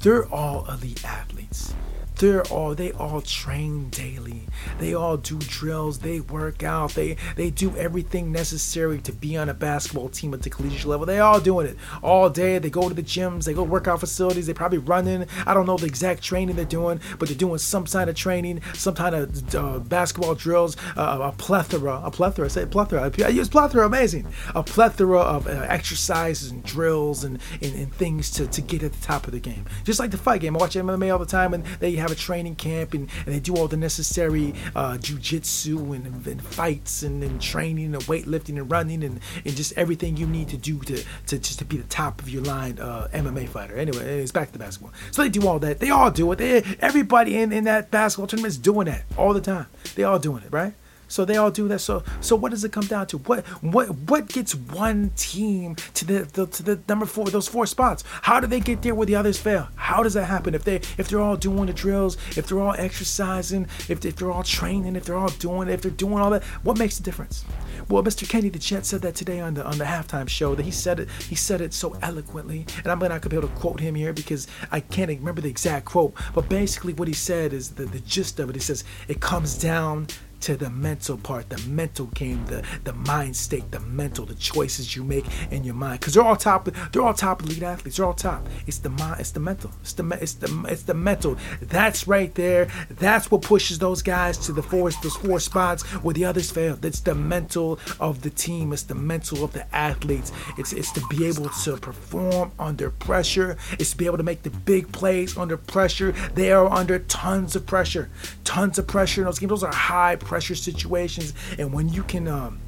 they're 0.00 0.26
all 0.26 0.66
elite 0.70 1.04
athletes 1.04 1.74
they're 2.18 2.42
all 2.46 2.74
they 2.74 2.92
all 2.92 3.20
train 3.20 3.90
daily. 3.90 4.42
They 4.78 4.94
all 4.94 5.16
do 5.16 5.38
drills. 5.38 6.00
They 6.00 6.20
work 6.20 6.62
out. 6.62 6.92
They 6.92 7.16
they 7.36 7.50
do 7.50 7.76
everything 7.76 8.32
necessary 8.32 8.98
to 9.02 9.12
be 9.12 9.36
on 9.36 9.48
a 9.48 9.54
basketball 9.54 10.08
team 10.08 10.34
at 10.34 10.42
the 10.42 10.50
collegiate 10.50 10.86
level. 10.86 11.06
They 11.06 11.20
all 11.20 11.40
doing 11.40 11.66
it 11.66 11.76
all 12.02 12.30
day. 12.30 12.58
They 12.58 12.70
go 12.70 12.88
to 12.88 12.94
the 12.94 13.02
gyms. 13.02 13.44
They 13.44 13.54
go 13.54 13.62
workout 13.62 14.00
facilities. 14.00 14.46
They 14.46 14.54
probably 14.54 14.78
running. 14.78 15.26
I 15.46 15.54
don't 15.54 15.66
know 15.66 15.76
the 15.76 15.86
exact 15.86 16.22
training 16.22 16.56
they're 16.56 16.64
doing 16.64 17.00
but 17.18 17.28
they're 17.28 17.38
doing 17.38 17.58
some 17.58 17.86
kind 17.86 18.10
of 18.10 18.16
training 18.16 18.60
some 18.74 18.94
kind 18.94 19.14
of 19.14 19.54
uh, 19.54 19.78
basketball 19.78 20.34
drills 20.34 20.76
uh, 20.96 21.18
a 21.20 21.32
plethora 21.32 22.00
a 22.04 22.10
plethora. 22.10 22.46
I 22.46 22.48
say 22.48 22.66
plethora. 22.66 23.10
I 23.24 23.28
use 23.28 23.48
plethora 23.48 23.86
amazing. 23.86 24.26
A 24.54 24.62
plethora 24.62 25.20
of 25.20 25.46
uh, 25.46 25.66
exercises 25.68 26.50
and 26.50 26.62
drills 26.64 27.24
and, 27.24 27.38
and, 27.60 27.74
and 27.74 27.92
things 27.94 28.30
to, 28.32 28.46
to 28.46 28.60
get 28.60 28.82
at 28.82 28.92
the 28.92 29.00
top 29.04 29.26
of 29.26 29.32
the 29.32 29.40
game. 29.40 29.64
Just 29.84 30.00
like 30.00 30.10
the 30.10 30.18
fight 30.18 30.40
game. 30.40 30.56
I 30.56 30.60
watch 30.60 30.74
mma 30.74 31.12
all 31.12 31.18
the 31.18 31.26
time 31.26 31.54
and 31.54 31.64
they 31.80 31.92
have 31.92 32.07
have 32.08 32.16
a 32.16 32.20
training 32.20 32.56
camp 32.56 32.94
and, 32.94 33.08
and 33.26 33.34
they 33.34 33.40
do 33.40 33.54
all 33.56 33.68
the 33.68 33.76
necessary 33.76 34.54
uh, 34.74 34.96
jujitsu 34.98 35.94
and, 35.94 36.26
and 36.26 36.42
fights 36.42 37.02
and, 37.02 37.22
and 37.22 37.40
training 37.40 37.94
and 37.94 38.02
weightlifting 38.04 38.56
and 38.56 38.70
running 38.70 39.04
and, 39.04 39.20
and 39.44 39.56
just 39.56 39.76
everything 39.76 40.16
you 40.16 40.26
need 40.26 40.48
to 40.48 40.56
do 40.56 40.78
to, 40.80 41.02
to 41.26 41.38
just 41.38 41.58
to 41.58 41.64
be 41.64 41.76
the 41.76 41.88
top 41.88 42.20
of 42.22 42.28
your 42.28 42.42
line 42.42 42.78
uh, 42.78 43.08
MMA 43.12 43.48
fighter. 43.48 43.76
Anyway, 43.76 44.20
it's 44.20 44.32
back 44.32 44.52
to 44.52 44.58
basketball. 44.58 44.92
So 45.10 45.22
they 45.22 45.28
do 45.28 45.46
all 45.46 45.58
that. 45.60 45.80
They 45.80 45.90
all 45.90 46.10
do 46.10 46.32
it. 46.32 46.36
They, 46.36 46.62
everybody 46.80 47.36
in, 47.36 47.52
in 47.52 47.64
that 47.64 47.90
basketball 47.90 48.26
tournament 48.26 48.52
is 48.52 48.58
doing 48.58 48.86
that 48.86 49.04
all 49.16 49.34
the 49.34 49.40
time. 49.40 49.66
They 49.94 50.04
all 50.04 50.18
doing 50.18 50.42
it, 50.42 50.52
right? 50.52 50.72
So 51.08 51.24
they 51.24 51.36
all 51.36 51.50
do 51.50 51.66
that. 51.68 51.80
So 51.80 52.04
so 52.20 52.36
what 52.36 52.50
does 52.50 52.64
it 52.64 52.72
come 52.72 52.86
down 52.86 53.06
to? 53.08 53.18
What 53.18 53.46
what 53.46 53.90
what 53.90 54.28
gets 54.28 54.54
one 54.54 55.10
team 55.16 55.76
to 55.94 56.04
the, 56.04 56.18
the 56.32 56.46
to 56.46 56.62
the 56.62 56.80
number 56.88 57.06
four 57.06 57.26
those 57.26 57.48
four 57.48 57.66
spots? 57.66 58.04
How 58.22 58.40
do 58.40 58.46
they 58.46 58.60
get 58.60 58.82
there 58.82 58.94
where 58.94 59.06
the 59.06 59.16
others 59.16 59.38
fail? 59.38 59.68
How 59.76 60.02
does 60.02 60.14
that 60.14 60.24
happen? 60.24 60.54
If 60.54 60.64
they 60.64 60.76
if 60.76 61.08
they're 61.08 61.20
all 61.20 61.36
doing 61.36 61.66
the 61.66 61.72
drills, 61.72 62.16
if 62.36 62.46
they're 62.46 62.60
all 62.60 62.74
exercising, 62.78 63.66
if, 63.88 64.04
if 64.04 64.16
they're 64.16 64.30
all 64.30 64.42
training, 64.42 64.96
if 64.96 65.04
they're 65.04 65.16
all 65.16 65.28
doing 65.28 65.68
if 65.68 65.82
they're 65.82 65.90
doing 65.90 66.18
all 66.18 66.30
that, 66.30 66.44
what 66.62 66.78
makes 66.78 66.98
the 66.98 67.02
difference? 67.02 67.44
Well, 67.88 68.02
Mr. 68.02 68.28
Kenny 68.28 68.50
the 68.50 68.58
Jet 68.58 68.84
said 68.84 69.02
that 69.02 69.14
today 69.14 69.40
on 69.40 69.54
the 69.54 69.64
on 69.64 69.78
the 69.78 69.84
halftime 69.84 70.28
show 70.28 70.54
that 70.54 70.64
he 70.64 70.70
said 70.70 71.00
it 71.00 71.08
he 71.28 71.34
said 71.34 71.60
it 71.60 71.72
so 71.72 71.96
eloquently, 72.02 72.66
and 72.78 72.88
I'm 72.88 72.98
not 72.98 73.08
gonna 73.08 73.30
be 73.30 73.36
able 73.36 73.48
to 73.48 73.54
quote 73.54 73.80
him 73.80 73.94
here 73.94 74.12
because 74.12 74.46
I 74.70 74.80
can't 74.80 75.08
remember 75.08 75.40
the 75.40 75.48
exact 75.48 75.86
quote, 75.86 76.14
but 76.34 76.48
basically 76.48 76.92
what 76.92 77.08
he 77.08 77.14
said 77.14 77.52
is 77.52 77.70
the, 77.70 77.86
the 77.86 78.00
gist 78.00 78.38
of 78.40 78.50
it. 78.50 78.56
He 78.56 78.60
says 78.60 78.84
it 79.08 79.20
comes 79.20 79.56
down 79.56 80.08
to 80.40 80.56
the 80.56 80.70
mental 80.70 81.16
part, 81.16 81.48
the 81.48 81.58
mental 81.68 82.06
game, 82.06 82.44
the 82.46 82.64
the 82.84 82.92
mind 82.92 83.36
state, 83.36 83.70
the 83.70 83.80
mental, 83.80 84.24
the 84.24 84.34
choices 84.34 84.94
you 84.94 85.04
make 85.04 85.26
in 85.50 85.64
your 85.64 85.74
mind. 85.74 86.00
Because 86.00 86.14
they're 86.14 86.22
all 86.22 86.36
top, 86.36 86.68
they're 86.92 87.02
all 87.02 87.14
top 87.14 87.42
elite 87.42 87.62
athletes. 87.62 87.96
They're 87.96 88.06
all 88.06 88.14
top. 88.14 88.46
It's 88.66 88.78
the 88.78 88.90
mind, 88.90 89.20
it's 89.20 89.30
the 89.32 89.40
mental, 89.40 89.70
it's 89.82 89.92
the 89.92 90.18
it's 90.20 90.34
the 90.34 90.64
it's 90.68 90.82
the 90.82 90.94
mental. 90.94 91.36
That's 91.60 92.06
right 92.06 92.34
there. 92.34 92.68
That's 92.90 93.30
what 93.30 93.42
pushes 93.42 93.78
those 93.78 94.02
guys 94.02 94.38
to 94.38 94.52
the 94.52 94.62
four 94.62 94.90
those 94.90 95.16
four 95.16 95.40
spots 95.40 95.82
where 96.02 96.14
the 96.14 96.24
others 96.24 96.50
fail. 96.50 96.78
It's 96.82 97.00
the 97.00 97.14
mental 97.14 97.78
of 98.00 98.22
the 98.22 98.30
team. 98.30 98.72
It's 98.72 98.82
the 98.82 98.94
mental 98.94 99.44
of 99.44 99.52
the 99.52 99.74
athletes. 99.74 100.32
It's 100.56 100.72
it's 100.72 100.92
to 100.92 101.02
be 101.08 101.26
able 101.26 101.48
to 101.48 101.76
perform 101.76 102.52
under 102.58 102.90
pressure. 102.90 103.56
It's 103.72 103.90
to 103.90 103.96
be 103.96 104.06
able 104.06 104.18
to 104.18 104.22
make 104.22 104.42
the 104.42 104.50
big 104.50 104.92
plays 104.92 105.36
under 105.36 105.56
pressure. 105.56 106.12
They 106.34 106.52
are 106.52 106.70
under 106.70 106.98
tons 106.98 107.56
of 107.56 107.66
pressure, 107.66 108.10
tons 108.44 108.78
of 108.78 108.86
pressure 108.86 109.22
in 109.22 109.24
those 109.26 109.38
games. 109.38 109.50
Those 109.50 109.64
are 109.64 109.74
high 109.74 110.16
pressure 110.28 110.54
situations, 110.54 111.32
and 111.58 111.72
when 111.72 111.88
you 111.88 112.02
can 112.02 112.28
um, 112.28 112.60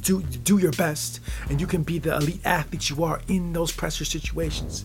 do 0.00 0.22
do 0.22 0.58
your 0.58 0.72
best, 0.72 1.20
and 1.48 1.60
you 1.60 1.66
can 1.66 1.82
be 1.82 1.98
the 1.98 2.14
elite 2.14 2.44
athlete 2.44 2.90
you 2.90 3.02
are 3.02 3.20
in 3.26 3.52
those 3.54 3.72
pressure 3.72 4.04
situations, 4.04 4.84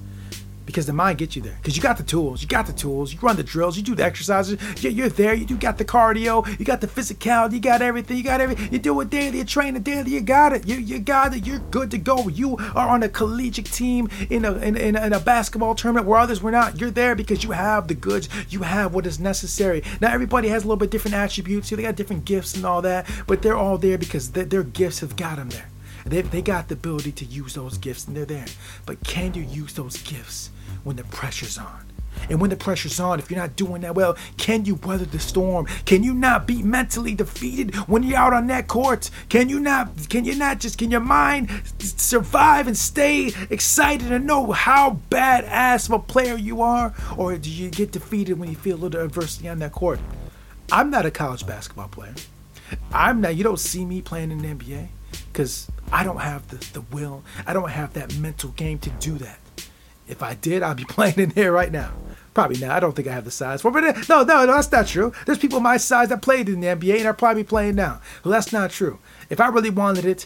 because 0.69 0.85
the 0.85 0.93
mind 0.93 1.17
gets 1.17 1.35
you 1.35 1.41
there. 1.41 1.57
Because 1.59 1.75
you 1.75 1.81
got 1.81 1.97
the 1.97 2.03
tools, 2.03 2.43
you 2.43 2.47
got 2.47 2.67
the 2.67 2.73
tools, 2.73 3.11
you 3.11 3.19
run 3.21 3.35
the 3.35 3.43
drills, 3.43 3.75
you 3.75 3.81
do 3.81 3.95
the 3.95 4.03
exercises, 4.03 4.59
you're, 4.83 4.91
you're 4.91 5.09
there, 5.09 5.33
you 5.33 5.43
do 5.43 5.57
got 5.57 5.79
the 5.79 5.83
cardio, 5.83 6.47
you 6.59 6.63
got 6.63 6.79
the 6.79 6.85
physicality, 6.85 7.53
you 7.53 7.59
got 7.59 7.81
everything, 7.81 8.17
you 8.17 8.23
got 8.23 8.39
everything. 8.39 8.71
You 8.71 8.77
do 8.77 9.01
it 9.01 9.09
daily, 9.09 9.39
you 9.39 9.45
train 9.45 9.75
it 9.75 9.83
daily, 9.83 10.11
you 10.11 10.21
got 10.21 10.53
it, 10.53 10.67
you 10.67 10.75
you 10.75 10.99
got 10.99 11.35
it, 11.35 11.47
you're 11.47 11.57
good 11.57 11.89
to 11.89 11.97
go. 11.97 12.27
You 12.27 12.55
are 12.75 12.87
on 12.87 13.01
a 13.01 13.09
collegiate 13.09 13.65
team 13.65 14.09
in 14.29 14.45
a 14.45 14.53
in, 14.57 14.77
in, 14.77 14.95
in 14.95 15.11
a 15.11 15.19
basketball 15.19 15.73
tournament 15.73 16.05
where 16.05 16.19
others 16.19 16.39
were 16.39 16.51
not. 16.51 16.79
You're 16.79 16.91
there 16.91 17.15
because 17.15 17.43
you 17.43 17.49
have 17.49 17.87
the 17.87 17.95
goods, 17.95 18.29
you 18.49 18.61
have 18.61 18.93
what 18.93 19.07
is 19.07 19.19
necessary. 19.19 19.81
Now 19.99 20.13
everybody 20.13 20.49
has 20.49 20.63
a 20.63 20.67
little 20.67 20.77
bit 20.77 20.91
different 20.91 21.15
attributes, 21.15 21.71
they 21.71 21.81
got 21.81 21.95
different 21.95 22.25
gifts 22.25 22.55
and 22.55 22.63
all 22.63 22.83
that, 22.83 23.09
but 23.25 23.41
they're 23.41 23.57
all 23.57 23.79
there 23.79 23.97
because 23.97 24.29
th- 24.29 24.49
their 24.49 24.63
gifts 24.63 24.99
have 24.99 25.15
got 25.15 25.37
them 25.37 25.49
there. 25.49 25.69
They, 26.05 26.21
they 26.21 26.41
got 26.41 26.67
the 26.67 26.73
ability 26.73 27.11
to 27.13 27.25
use 27.25 27.53
those 27.53 27.77
gifts 27.77 28.07
and 28.07 28.15
they're 28.15 28.25
there. 28.25 28.45
But 28.85 29.03
can 29.03 29.33
you 29.33 29.43
use 29.43 29.73
those 29.73 29.97
gifts 29.97 30.49
when 30.83 30.95
the 30.95 31.03
pressure's 31.05 31.57
on? 31.57 31.89
And 32.29 32.41
when 32.41 32.49
the 32.49 32.55
pressure's 32.55 32.99
on, 32.99 33.19
if 33.19 33.29
you're 33.31 33.39
not 33.39 33.55
doing 33.55 33.81
that 33.81 33.95
well, 33.95 34.17
can 34.37 34.65
you 34.65 34.75
weather 34.75 35.05
the 35.05 35.19
storm? 35.19 35.65
Can 35.85 36.03
you 36.03 36.13
not 36.13 36.47
be 36.47 36.61
mentally 36.61 37.15
defeated 37.15 37.75
when 37.87 38.03
you're 38.03 38.17
out 38.17 38.33
on 38.33 38.47
that 38.47 38.67
court? 38.67 39.09
Can 39.29 39.49
you 39.49 39.59
not 39.59 40.09
can 40.09 40.25
you 40.25 40.35
not 40.35 40.59
just 40.59 40.77
can 40.77 40.91
your 40.91 40.99
mind 40.99 41.49
survive 41.79 42.67
and 42.67 42.77
stay 42.77 43.31
excited 43.49 44.11
and 44.11 44.25
know 44.25 44.51
how 44.51 44.99
badass 45.09 45.87
of 45.87 45.93
a 45.93 45.99
player 45.99 46.35
you 46.35 46.61
are? 46.61 46.93
Or 47.17 47.37
do 47.37 47.49
you 47.49 47.69
get 47.69 47.91
defeated 47.91 48.39
when 48.39 48.49
you 48.49 48.55
feel 48.55 48.75
a 48.75 48.79
little 48.79 49.01
adversity 49.01 49.47
on 49.47 49.59
that 49.59 49.71
court? 49.71 49.99
I'm 50.71 50.89
not 50.89 51.05
a 51.05 51.11
college 51.11 51.47
basketball 51.47 51.87
player. 51.87 52.15
I'm 52.93 53.21
not 53.21 53.35
you 53.35 53.43
don't 53.43 53.59
see 53.59 53.85
me 53.85 54.01
playing 54.01 54.31
in 54.31 54.39
the 54.39 54.47
NBA 54.49 54.87
because 55.31 55.71
I 55.91 56.03
don't 56.03 56.19
have 56.19 56.47
the, 56.49 56.57
the 56.73 56.81
will. 56.95 57.23
I 57.47 57.53
don't 57.53 57.69
have 57.69 57.93
that 57.93 58.15
mental 58.17 58.51
game 58.51 58.77
to 58.79 58.89
do 58.91 59.17
that. 59.19 59.39
If 60.09 60.21
I 60.23 60.33
did, 60.33 60.63
I'd 60.63 60.77
be 60.77 60.83
playing 60.89 61.19
in 61.19 61.29
here 61.29 61.51
right 61.51 61.71
now. 61.71 61.93
Probably 62.33 62.59
not. 62.59 62.71
I 62.71 62.79
don't 62.79 62.95
think 62.95 63.07
I 63.07 63.13
have 63.13 63.25
the 63.25 63.31
size 63.31 63.61
for 63.61 63.77
it. 63.77 64.09
No, 64.09 64.23
no, 64.23 64.45
no, 64.45 64.53
that's 64.53 64.71
not 64.71 64.87
true. 64.87 65.13
There's 65.25 65.39
people 65.39 65.59
my 65.59 65.77
size 65.77 66.09
that 66.09 66.21
played 66.21 66.47
in 66.47 66.61
the 66.61 66.67
NBA 66.67 66.97
and 66.97 67.07
are 67.07 67.13
probably 67.13 67.43
playing 67.43 67.75
now. 67.75 68.01
Well, 68.23 68.31
that's 68.31 68.53
not 68.53 68.71
true. 68.71 68.99
If 69.29 69.39
I 69.39 69.47
really 69.47 69.69
wanted 69.69 70.05
it, 70.05 70.25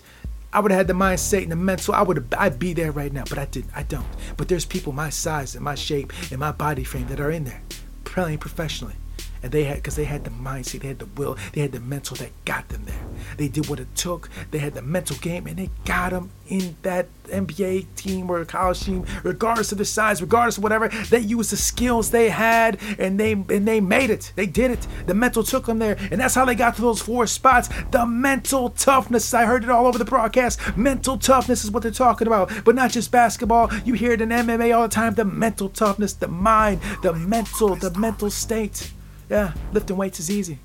I 0.51 0.59
would 0.59 0.71
have 0.71 0.77
had 0.77 0.87
the 0.87 0.93
mindset 0.93 1.43
and 1.43 1.51
the 1.51 1.55
mental. 1.55 1.95
I 1.95 2.03
would 2.03 2.33
I'd 2.37 2.59
be 2.59 2.73
there 2.73 2.91
right 2.91 3.11
now, 3.11 3.23
but 3.27 3.39
I 3.39 3.45
didn't. 3.45 3.71
I 3.75 3.83
don't. 3.83 4.05
But 4.37 4.47
there's 4.47 4.65
people 4.65 4.93
my 4.93 5.09
size 5.09 5.55
and 5.55 5.63
my 5.63 5.75
shape 5.75 6.13
and 6.29 6.39
my 6.39 6.51
body 6.51 6.83
frame 6.83 7.07
that 7.07 7.19
are 7.19 7.31
in 7.31 7.45
there, 7.45 7.61
playing 8.03 8.37
professionally. 8.37 8.95
And 9.43 9.51
they 9.51 9.65
had, 9.65 9.77
because 9.77 9.97
they 9.97 10.05
had 10.05 10.23
the 10.23 10.31
mindset, 10.31 10.81
they 10.81 10.87
had 10.87 10.99
the 10.99 11.05
will, 11.05 11.37
they 11.51 11.61
had 11.61 11.73
the 11.73 11.81
mental 11.81 12.15
that 12.17 12.31
got 12.45 12.69
them 12.69 12.85
there. 12.85 13.05
They 13.37 13.49
did 13.49 13.67
what 13.67 13.79
it 13.79 13.93
took. 13.95 14.29
They 14.51 14.59
had 14.59 14.73
the 14.73 14.81
mental 14.81 15.17
game, 15.17 15.47
and 15.47 15.57
they 15.57 15.69
got 15.83 16.11
them 16.11 16.31
in 16.47 16.77
that 16.83 17.07
NBA 17.25 17.87
team 17.95 18.29
or 18.29 18.43
college 18.45 18.83
team, 18.83 19.05
regardless 19.23 19.71
of 19.71 19.77
the 19.77 19.85
size, 19.85 20.21
regardless 20.21 20.57
of 20.57 20.63
whatever. 20.63 20.87
They 20.87 21.19
used 21.19 21.51
the 21.51 21.57
skills 21.57 22.11
they 22.11 22.29
had, 22.29 22.79
and 22.97 23.19
they 23.19 23.33
and 23.33 23.67
they 23.67 23.81
made 23.81 24.09
it. 24.09 24.31
They 24.35 24.45
did 24.45 24.71
it. 24.71 24.87
The 25.07 25.13
mental 25.13 25.43
took 25.43 25.65
them 25.65 25.79
there, 25.79 25.97
and 26.11 26.21
that's 26.21 26.35
how 26.35 26.45
they 26.45 26.55
got 26.55 26.75
to 26.77 26.81
those 26.81 27.01
four 27.01 27.27
spots. 27.27 27.69
The 27.91 28.05
mental 28.05 28.69
toughness. 28.69 29.33
I 29.33 29.45
heard 29.45 29.63
it 29.63 29.69
all 29.69 29.87
over 29.87 29.97
the 29.97 30.05
broadcast. 30.05 30.77
Mental 30.77 31.17
toughness 31.17 31.63
is 31.65 31.71
what 31.71 31.83
they're 31.83 31.91
talking 31.91 32.27
about, 32.27 32.51
but 32.63 32.75
not 32.75 32.91
just 32.91 33.11
basketball. 33.11 33.69
You 33.83 33.93
hear 33.93 34.13
it 34.13 34.21
in 34.21 34.29
MMA 34.29 34.75
all 34.75 34.83
the 34.83 34.87
time. 34.87 35.15
The 35.15 35.25
mental 35.25 35.69
toughness, 35.69 36.13
the 36.13 36.27
mind, 36.27 36.79
the 37.01 37.13
mental, 37.13 37.75
the 37.75 37.91
mental 37.97 38.29
state. 38.29 38.91
Yeah, 39.29 39.53
lifting 39.71 39.97
weights 39.97 40.19
is 40.19 40.29
easy. 40.29 40.59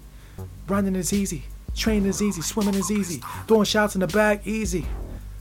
Running 0.68 0.96
is 0.96 1.12
easy. 1.12 1.44
Training 1.74 2.08
is 2.08 2.20
easy. 2.22 2.42
Swimming 2.42 2.74
is 2.74 2.90
easy. 2.90 3.22
Throwing 3.46 3.64
shots 3.64 3.94
in 3.94 4.00
the 4.00 4.06
back, 4.06 4.46
easy. 4.46 4.86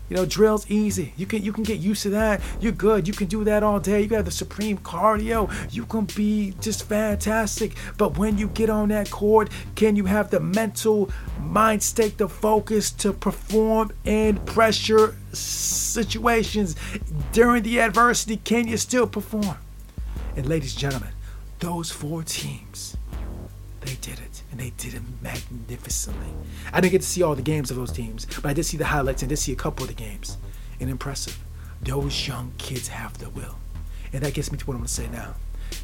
You 0.09 0.15
know, 0.15 0.25
drills 0.25 0.69
easy. 0.71 1.13
You 1.17 1.25
can 1.25 1.43
you 1.43 1.51
can 1.51 1.63
get 1.63 1.79
used 1.79 2.03
to 2.03 2.09
that. 2.12 2.41
You're 2.62 2.71
good. 2.71 3.07
You 3.07 3.13
can 3.13 3.27
do 3.27 3.43
that 3.43 3.62
all 3.62 3.79
day. 3.79 4.01
You 4.01 4.07
got 4.07 4.24
the 4.24 4.31
supreme 4.31 4.77
cardio. 4.77 5.51
You 5.74 5.86
can 5.86 6.05
be 6.05 6.53
just 6.62 6.83
fantastic. 6.83 7.75
But 7.97 8.17
when 8.17 8.38
you 8.38 8.47
get 8.47 8.69
on 8.69 8.89
that 8.89 9.12
court, 9.12 9.50
can 9.75 9.97
you 9.97 10.05
have 10.05 10.29
the 10.29 10.39
mental 10.39 11.09
mind 11.41 11.83
state, 11.83 12.17
the 12.17 12.29
focus 12.29 12.89
to 12.91 13.12
perform 13.12 13.91
in 14.05 14.38
pressure 14.38 15.15
situations 15.33 16.75
during 17.33 17.63
the 17.63 17.79
adversity? 17.81 18.38
Can 18.38 18.67
you 18.67 18.77
still 18.77 19.07
perform? 19.07 19.57
And 20.38 20.47
ladies 20.47 20.74
and 20.74 20.79
gentlemen, 20.79 21.09
those 21.59 21.91
four 21.91 22.24
teams, 22.24 22.95
did 23.97 24.19
it. 24.19 24.43
And 24.51 24.59
they 24.59 24.71
did 24.77 24.93
it 24.93 25.01
magnificently. 25.21 26.27
I 26.71 26.81
didn't 26.81 26.93
get 26.93 27.01
to 27.01 27.07
see 27.07 27.23
all 27.23 27.35
the 27.35 27.41
games 27.41 27.71
of 27.71 27.77
those 27.77 27.91
teams, 27.91 28.25
but 28.25 28.45
I 28.45 28.53
did 28.53 28.65
see 28.65 28.77
the 28.77 28.85
highlights 28.85 29.21
and 29.21 29.29
did 29.29 29.37
see 29.37 29.51
a 29.51 29.55
couple 29.55 29.83
of 29.83 29.89
the 29.89 29.95
games. 29.95 30.37
And 30.79 30.89
impressive. 30.89 31.37
Those 31.81 32.27
young 32.27 32.53
kids 32.57 32.87
have 32.87 33.17
the 33.17 33.29
will. 33.29 33.57
And 34.13 34.23
that 34.23 34.33
gets 34.33 34.51
me 34.51 34.57
to 34.57 34.65
what 34.65 34.73
I'm 34.73 34.79
going 34.79 34.87
to 34.87 34.93
say 34.93 35.07
now. 35.07 35.35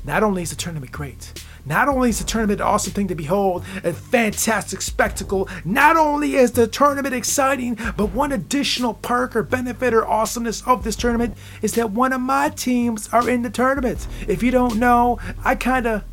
Not 0.05 0.23
only 0.23 0.41
is 0.43 0.49
the 0.49 0.55
tournament 0.55 0.91
great, 0.91 1.31
not 1.65 1.87
only 1.87 2.09
is 2.09 2.19
the 2.19 2.25
tournament 2.25 2.59
an 2.59 2.67
awesome 2.67 2.93
thing 2.93 3.07
to 3.07 3.15
behold, 3.15 3.63
a 3.83 3.93
fantastic 3.93 4.81
spectacle, 4.81 5.47
not 5.63 5.95
only 5.95 6.35
is 6.35 6.51
the 6.51 6.67
tournament 6.67 7.15
exciting, 7.15 7.77
but 7.95 8.11
one 8.11 8.31
additional 8.31 8.95
perk 8.95 9.35
or 9.35 9.43
benefit 9.43 9.93
or 9.93 10.05
awesomeness 10.05 10.61
of 10.67 10.83
this 10.83 10.95
tournament 10.95 11.37
is 11.61 11.73
that 11.75 11.91
one 11.91 12.11
of 12.11 12.21
my 12.21 12.49
teams 12.49 13.07
are 13.13 13.29
in 13.29 13.43
the 13.43 13.49
tournament. 13.49 14.07
If 14.27 14.43
you 14.43 14.51
don't 14.51 14.77
know, 14.77 15.19
I 15.43 15.55
kind 15.55 15.87
of 15.87 16.12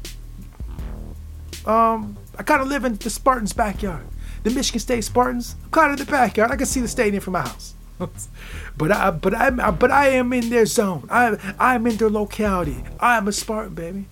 um 1.67 2.17
I 2.39 2.43
kind 2.43 2.63
of 2.63 2.69
live 2.69 2.85
in 2.85 2.97
the 2.97 3.11
Spartans' 3.11 3.53
backyard. 3.53 4.07
The 4.43 4.51
Michigan 4.51 4.81
State 4.81 5.05
Spartans, 5.05 5.57
I'm 5.65 5.71
kind 5.71 5.93
of 5.93 6.01
in 6.01 6.07
the 6.07 6.11
backyard. 6.11 6.51
I 6.51 6.57
can 6.57 6.67
see 6.67 6.81
the 6.81 6.89
stadium 6.89 7.23
from 7.23 7.35
my 7.35 7.43
house. 7.43 7.75
but 8.79 8.91
I, 8.91 9.11
but 9.11 9.35
I, 9.35 9.51
but 9.51 9.91
I 9.91 10.09
am 10.09 10.33
in 10.33 10.49
their 10.49 10.65
zone. 10.65 11.07
I, 11.11 11.37
I'm 11.59 11.87
in 11.87 11.97
their 11.97 12.09
locality. 12.09 12.83
I 12.99 13.19
am 13.19 13.29
a 13.29 13.33
Spartan, 13.33 13.75
baby. 13.75 14.07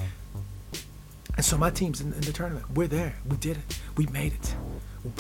And 1.37 1.45
so 1.45 1.57
my 1.57 1.71
team's 1.71 2.00
in, 2.00 2.12
in 2.12 2.21
the 2.21 2.33
tournament. 2.33 2.67
We're 2.75 2.88
there. 2.88 3.14
We 3.26 3.37
did 3.37 3.57
it. 3.57 3.81
We 3.97 4.07
made 4.07 4.35
it. 4.35 4.55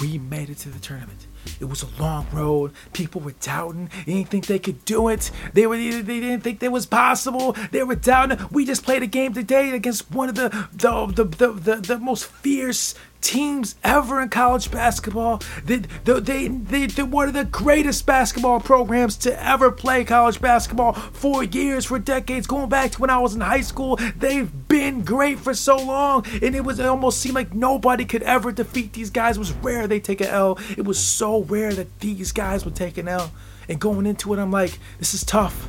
We 0.02 0.18
made 0.18 0.50
it 0.50 0.58
to 0.58 0.68
the 0.68 0.80
tournament. 0.80 1.27
It 1.60 1.66
was 1.66 1.82
a 1.82 2.02
long 2.02 2.26
road. 2.32 2.72
People 2.92 3.20
were 3.20 3.34
doubting. 3.40 3.90
They 4.06 4.14
didn't 4.14 4.28
think 4.28 4.46
they 4.46 4.58
could 4.58 4.84
do 4.84 5.08
it. 5.08 5.30
They 5.52 5.66
were 5.66 5.76
they 5.76 6.02
didn't 6.02 6.40
think 6.40 6.60
that 6.60 6.72
was 6.72 6.86
possible. 6.86 7.56
They 7.70 7.82
were 7.82 7.94
doubting. 7.94 8.38
We 8.50 8.64
just 8.64 8.84
played 8.84 9.02
a 9.02 9.06
game 9.06 9.34
today 9.34 9.70
against 9.70 10.10
one 10.10 10.28
of 10.28 10.34
the 10.34 10.68
the 10.72 11.06
the 11.06 11.24
the, 11.24 11.52
the, 11.52 11.76
the 11.76 11.98
most 11.98 12.26
fierce 12.26 12.94
teams 13.20 13.74
ever 13.84 14.20
in 14.20 14.28
college 14.28 14.70
basketball. 14.70 15.40
They, 15.64 15.78
they, 16.04 16.20
they, 16.20 16.48
they, 16.48 16.86
they're 16.86 17.04
one 17.04 17.28
of 17.28 17.34
the 17.34 17.44
greatest 17.44 18.06
basketball 18.06 18.60
programs 18.60 19.16
to 19.18 19.44
ever 19.44 19.70
play 19.70 20.04
college 20.04 20.40
basketball 20.40 20.92
for 20.92 21.42
years, 21.42 21.86
for 21.86 21.98
decades, 21.98 22.46
going 22.46 22.68
back 22.68 22.92
to 22.92 23.00
when 23.00 23.10
I 23.10 23.18
was 23.18 23.34
in 23.34 23.40
high 23.40 23.60
school. 23.60 23.98
They've 24.16 24.50
been 24.68 25.02
great 25.02 25.38
for 25.38 25.54
so 25.54 25.76
long, 25.76 26.26
and 26.42 26.54
it 26.54 26.64
was 26.64 26.78
it 26.78 26.86
almost 26.86 27.20
seemed 27.20 27.34
like 27.34 27.54
nobody 27.54 28.04
could 28.04 28.22
ever 28.22 28.52
defeat 28.52 28.92
these 28.92 29.10
guys. 29.10 29.36
It 29.36 29.40
was 29.40 29.52
rare 29.52 29.86
they 29.86 30.00
take 30.00 30.20
an 30.20 30.28
L. 30.28 30.58
It 30.76 30.84
was 30.84 30.98
so 30.98 31.42
rare 31.42 31.72
that 31.74 32.00
these 32.00 32.32
guys 32.32 32.64
would 32.64 32.76
take 32.76 32.98
an 32.98 33.08
L. 33.08 33.32
And 33.68 33.78
going 33.78 34.06
into 34.06 34.32
it, 34.32 34.38
I'm 34.38 34.50
like, 34.50 34.78
this 34.98 35.12
is 35.12 35.24
tough. 35.24 35.68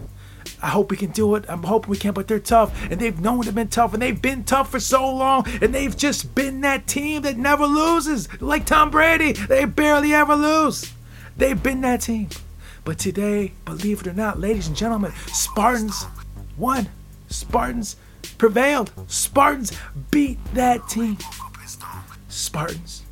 I 0.61 0.69
hope 0.69 0.91
we 0.91 0.97
can 0.97 1.11
do 1.11 1.35
it. 1.35 1.45
I'm 1.47 1.63
hoping 1.63 1.89
we 1.89 1.97
can, 1.97 2.13
but 2.13 2.27
they're 2.27 2.39
tough. 2.39 2.77
And 2.91 2.99
they've 2.99 3.19
known 3.19 3.41
they've 3.45 3.55
been 3.55 3.69
tough, 3.69 3.93
and 3.93 4.01
they've 4.01 4.21
been 4.21 4.43
tough 4.43 4.71
for 4.71 4.79
so 4.79 5.09
long. 5.13 5.45
And 5.61 5.73
they've 5.73 5.95
just 5.95 6.35
been 6.35 6.61
that 6.61 6.87
team 6.87 7.21
that 7.23 7.37
never 7.37 7.65
loses. 7.65 8.27
Like 8.41 8.65
Tom 8.65 8.91
Brady, 8.91 9.33
they 9.33 9.65
barely 9.65 10.13
ever 10.13 10.35
lose. 10.35 10.91
They've 11.37 11.61
been 11.61 11.81
that 11.81 12.01
team. 12.01 12.29
But 12.83 12.99
today, 12.99 13.53
believe 13.65 14.01
it 14.01 14.07
or 14.07 14.13
not, 14.13 14.39
ladies 14.39 14.67
and 14.67 14.75
gentlemen, 14.75 15.13
Spartans 15.27 16.05
won. 16.57 16.89
Spartans 17.27 17.95
prevailed. 18.37 18.91
Spartans 19.07 19.71
beat 20.11 20.39
that 20.53 20.87
team. 20.89 21.17
Spartans 22.27 23.03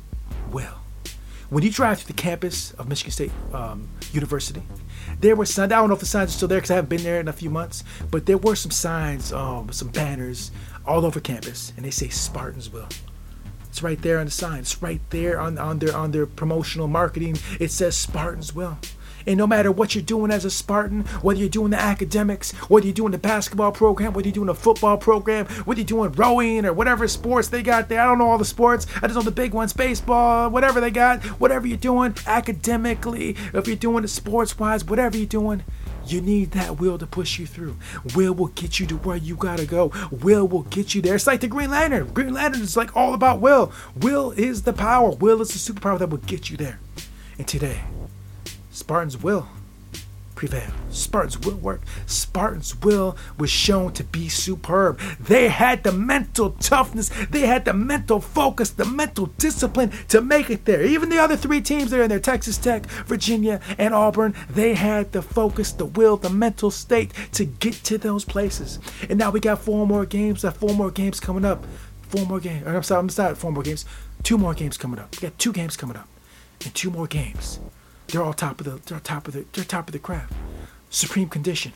will. 0.50 0.78
When 1.50 1.64
you 1.64 1.70
drive 1.70 2.00
through 2.00 2.14
the 2.14 2.20
campus 2.20 2.72
of 2.72 2.88
Michigan 2.88 3.12
State 3.12 3.32
um, 3.52 3.88
University, 4.12 4.62
there 5.20 5.36
were 5.36 5.46
signs. 5.46 5.72
I 5.72 5.76
don't 5.76 5.88
know 5.88 5.94
if 5.94 6.00
the 6.00 6.06
signs 6.06 6.30
are 6.30 6.36
still 6.36 6.48
there 6.48 6.58
because 6.58 6.70
I 6.70 6.74
haven't 6.76 6.90
been 6.90 7.02
there 7.02 7.20
in 7.20 7.28
a 7.28 7.32
few 7.32 7.50
months, 7.50 7.84
but 8.10 8.26
there 8.26 8.38
were 8.38 8.54
some 8.54 8.70
signs, 8.70 9.32
um, 9.32 9.72
some 9.72 9.88
banners 9.88 10.50
all 10.86 11.04
over 11.04 11.20
campus, 11.20 11.72
and 11.76 11.84
they 11.84 11.90
say 11.90 12.08
Spartans 12.08 12.70
Will. 12.70 12.88
It's 13.68 13.82
right 13.82 14.00
there 14.00 14.18
on 14.18 14.26
the 14.26 14.30
sign. 14.30 14.60
It's 14.60 14.82
right 14.82 15.00
there 15.10 15.38
on, 15.38 15.58
on 15.58 15.78
their 15.78 15.94
on 15.94 16.10
their 16.10 16.26
promotional 16.26 16.88
marketing. 16.88 17.36
It 17.60 17.70
says 17.70 17.96
Spartans 17.96 18.54
Will. 18.54 18.78
And 19.26 19.38
no 19.38 19.46
matter 19.46 19.70
what 19.70 19.94
you're 19.94 20.02
doing 20.02 20.30
as 20.30 20.44
a 20.44 20.50
Spartan, 20.50 21.04
whether 21.22 21.40
you're 21.40 21.48
doing 21.48 21.70
the 21.70 21.80
academics, 21.80 22.52
whether 22.68 22.86
you're 22.86 22.94
doing 22.94 23.12
the 23.12 23.18
basketball 23.18 23.72
program, 23.72 24.12
whether 24.12 24.28
you're 24.28 24.34
doing 24.34 24.46
the 24.46 24.54
football 24.54 24.96
program, 24.96 25.46
whether 25.64 25.80
you're 25.80 25.86
doing 25.86 26.12
rowing 26.12 26.64
or 26.64 26.72
whatever 26.72 27.06
sports 27.08 27.48
they 27.48 27.62
got 27.62 27.88
there, 27.88 28.00
I 28.00 28.06
don't 28.06 28.18
know 28.18 28.30
all 28.30 28.38
the 28.38 28.44
sports. 28.44 28.86
I 28.96 29.06
just 29.06 29.14
know 29.14 29.22
the 29.22 29.30
big 29.30 29.52
ones, 29.52 29.72
baseball, 29.72 30.50
whatever 30.50 30.80
they 30.80 30.90
got, 30.90 31.24
whatever 31.40 31.66
you're 31.66 31.76
doing 31.76 32.14
academically, 32.26 33.36
if 33.52 33.66
you're 33.66 33.76
doing 33.76 34.04
it 34.04 34.08
sports 34.08 34.58
wise, 34.58 34.84
whatever 34.84 35.16
you're 35.16 35.26
doing, 35.26 35.64
you 36.06 36.20
need 36.20 36.52
that 36.52 36.80
will 36.80 36.98
to 36.98 37.06
push 37.06 37.38
you 37.38 37.46
through. 37.46 37.76
Will 38.14 38.32
will 38.32 38.48
get 38.48 38.80
you 38.80 38.86
to 38.86 38.96
where 38.96 39.16
you 39.16 39.36
gotta 39.36 39.66
go. 39.66 39.92
Will 40.10 40.48
will 40.48 40.62
get 40.62 40.94
you 40.94 41.02
there. 41.02 41.16
It's 41.16 41.26
like 41.26 41.40
the 41.40 41.48
Green 41.48 41.70
Lantern. 41.70 42.08
Green 42.12 42.32
Lantern 42.32 42.62
is 42.62 42.76
like 42.76 42.96
all 42.96 43.14
about 43.14 43.40
will. 43.40 43.72
Will 43.96 44.30
is 44.32 44.62
the 44.62 44.72
power. 44.72 45.10
Will 45.10 45.42
is 45.42 45.50
the 45.50 45.72
superpower 45.72 45.98
that 45.98 46.08
will 46.08 46.18
get 46.18 46.50
you 46.50 46.56
there. 46.56 46.80
And 47.36 47.46
today, 47.46 47.80
Spartans 48.78 49.20
will 49.20 49.48
prevail. 50.36 50.70
Spartans 50.88 51.36
will 51.40 51.56
work. 51.56 51.80
Spartans 52.06 52.80
will 52.80 53.16
was 53.36 53.50
shown 53.50 53.92
to 53.94 54.04
be 54.04 54.28
superb. 54.28 55.00
They 55.18 55.48
had 55.48 55.82
the 55.82 55.90
mental 55.90 56.52
toughness, 56.52 57.10
they 57.28 57.40
had 57.40 57.64
the 57.64 57.72
mental 57.74 58.20
focus, 58.20 58.70
the 58.70 58.84
mental 58.84 59.26
discipline 59.36 59.90
to 60.10 60.20
make 60.20 60.48
it 60.48 60.64
there. 60.64 60.84
Even 60.84 61.08
the 61.08 61.18
other 61.18 61.36
three 61.36 61.60
teams 61.60 61.90
that 61.90 61.98
are 61.98 62.04
in 62.04 62.08
there, 62.08 62.20
Texas 62.20 62.56
Tech, 62.56 62.86
Virginia, 62.86 63.60
and 63.78 63.92
Auburn, 63.92 64.32
they 64.48 64.74
had 64.74 65.10
the 65.10 65.22
focus, 65.22 65.72
the 65.72 65.84
will, 65.84 66.16
the 66.16 66.30
mental 66.30 66.70
state 66.70 67.12
to 67.32 67.44
get 67.44 67.74
to 67.82 67.98
those 67.98 68.24
places. 68.24 68.78
And 69.10 69.18
now 69.18 69.32
we 69.32 69.40
got 69.40 69.58
four 69.58 69.88
more 69.88 70.06
games, 70.06 70.44
uh, 70.44 70.52
four 70.52 70.72
more 70.72 70.92
games 70.92 71.18
coming 71.18 71.44
up. 71.44 71.66
Four 72.02 72.26
more 72.26 72.38
games. 72.38 72.64
I'm 72.64 72.84
sorry, 72.84 73.00
I'm 73.00 73.08
sorry, 73.08 73.34
four 73.34 73.50
more 73.50 73.64
games. 73.64 73.84
Two 74.22 74.38
more 74.38 74.54
games 74.54 74.78
coming 74.78 75.00
up. 75.00 75.16
We 75.16 75.28
got 75.28 75.36
two 75.36 75.52
games 75.52 75.76
coming 75.76 75.96
up. 75.96 76.08
And 76.64 76.72
two 76.76 76.90
more 76.90 77.08
games. 77.08 77.58
They're 78.08 78.22
all 78.22 78.32
top 78.32 78.60
of 78.60 78.64
the 78.66 78.80
they're 78.86 79.00
top 79.00 79.28
of 79.28 79.34
the 79.34 79.44
they're 79.52 79.64
top 79.64 79.88
of 79.88 79.92
the 79.92 79.98
craft. 79.98 80.32
Supreme 80.90 81.28
condition, 81.28 81.72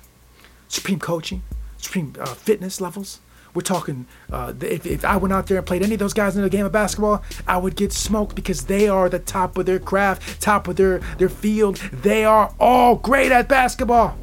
supreme 0.68 0.98
coaching, 0.98 1.42
supreme 1.76 2.14
uh, 2.18 2.26
fitness 2.34 2.80
levels. 2.80 3.20
We're 3.54 3.60
talking. 3.60 4.06
Uh, 4.32 4.54
if, 4.62 4.86
if 4.86 5.04
I 5.04 5.18
went 5.18 5.34
out 5.34 5.46
there 5.46 5.58
and 5.58 5.66
played 5.66 5.82
any 5.82 5.92
of 5.92 6.00
those 6.00 6.14
guys 6.14 6.34
in 6.34 6.42
a 6.42 6.48
game 6.48 6.64
of 6.64 6.72
basketball, 6.72 7.22
I 7.46 7.58
would 7.58 7.76
get 7.76 7.92
smoked 7.92 8.34
because 8.34 8.64
they 8.64 8.88
are 8.88 9.10
the 9.10 9.18
top 9.18 9.58
of 9.58 9.66
their 9.66 9.78
craft, 9.78 10.40
top 10.40 10.68
of 10.68 10.76
their 10.76 11.00
their 11.18 11.28
field. 11.28 11.76
They 11.92 12.24
are 12.24 12.54
all 12.58 12.96
great 12.96 13.30
at 13.30 13.48
basketball. 13.48 14.16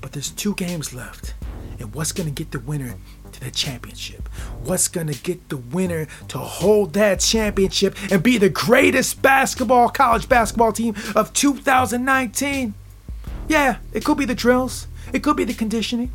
But 0.00 0.12
there's 0.12 0.30
two 0.30 0.54
games 0.54 0.94
left, 0.94 1.34
and 1.78 1.94
what's 1.94 2.12
gonna 2.12 2.30
get 2.30 2.52
the 2.52 2.60
winner 2.60 2.94
to 3.40 3.46
the 3.46 3.50
championship? 3.50 4.28
What's 4.62 4.88
gonna 4.88 5.14
get 5.14 5.48
the 5.48 5.56
winner 5.56 6.06
to 6.28 6.38
hold 6.38 6.92
that 6.94 7.20
championship 7.20 7.96
and 8.10 8.22
be 8.22 8.38
the 8.38 8.48
greatest 8.48 9.20
basketball, 9.22 9.88
college 9.88 10.28
basketball 10.28 10.72
team 10.72 10.94
of 11.16 11.32
2019? 11.32 12.74
Yeah, 13.48 13.78
it 13.92 14.04
could 14.04 14.18
be 14.18 14.24
the 14.24 14.34
drills, 14.34 14.86
it 15.12 15.22
could 15.22 15.36
be 15.36 15.44
the 15.44 15.54
conditioning, 15.54 16.12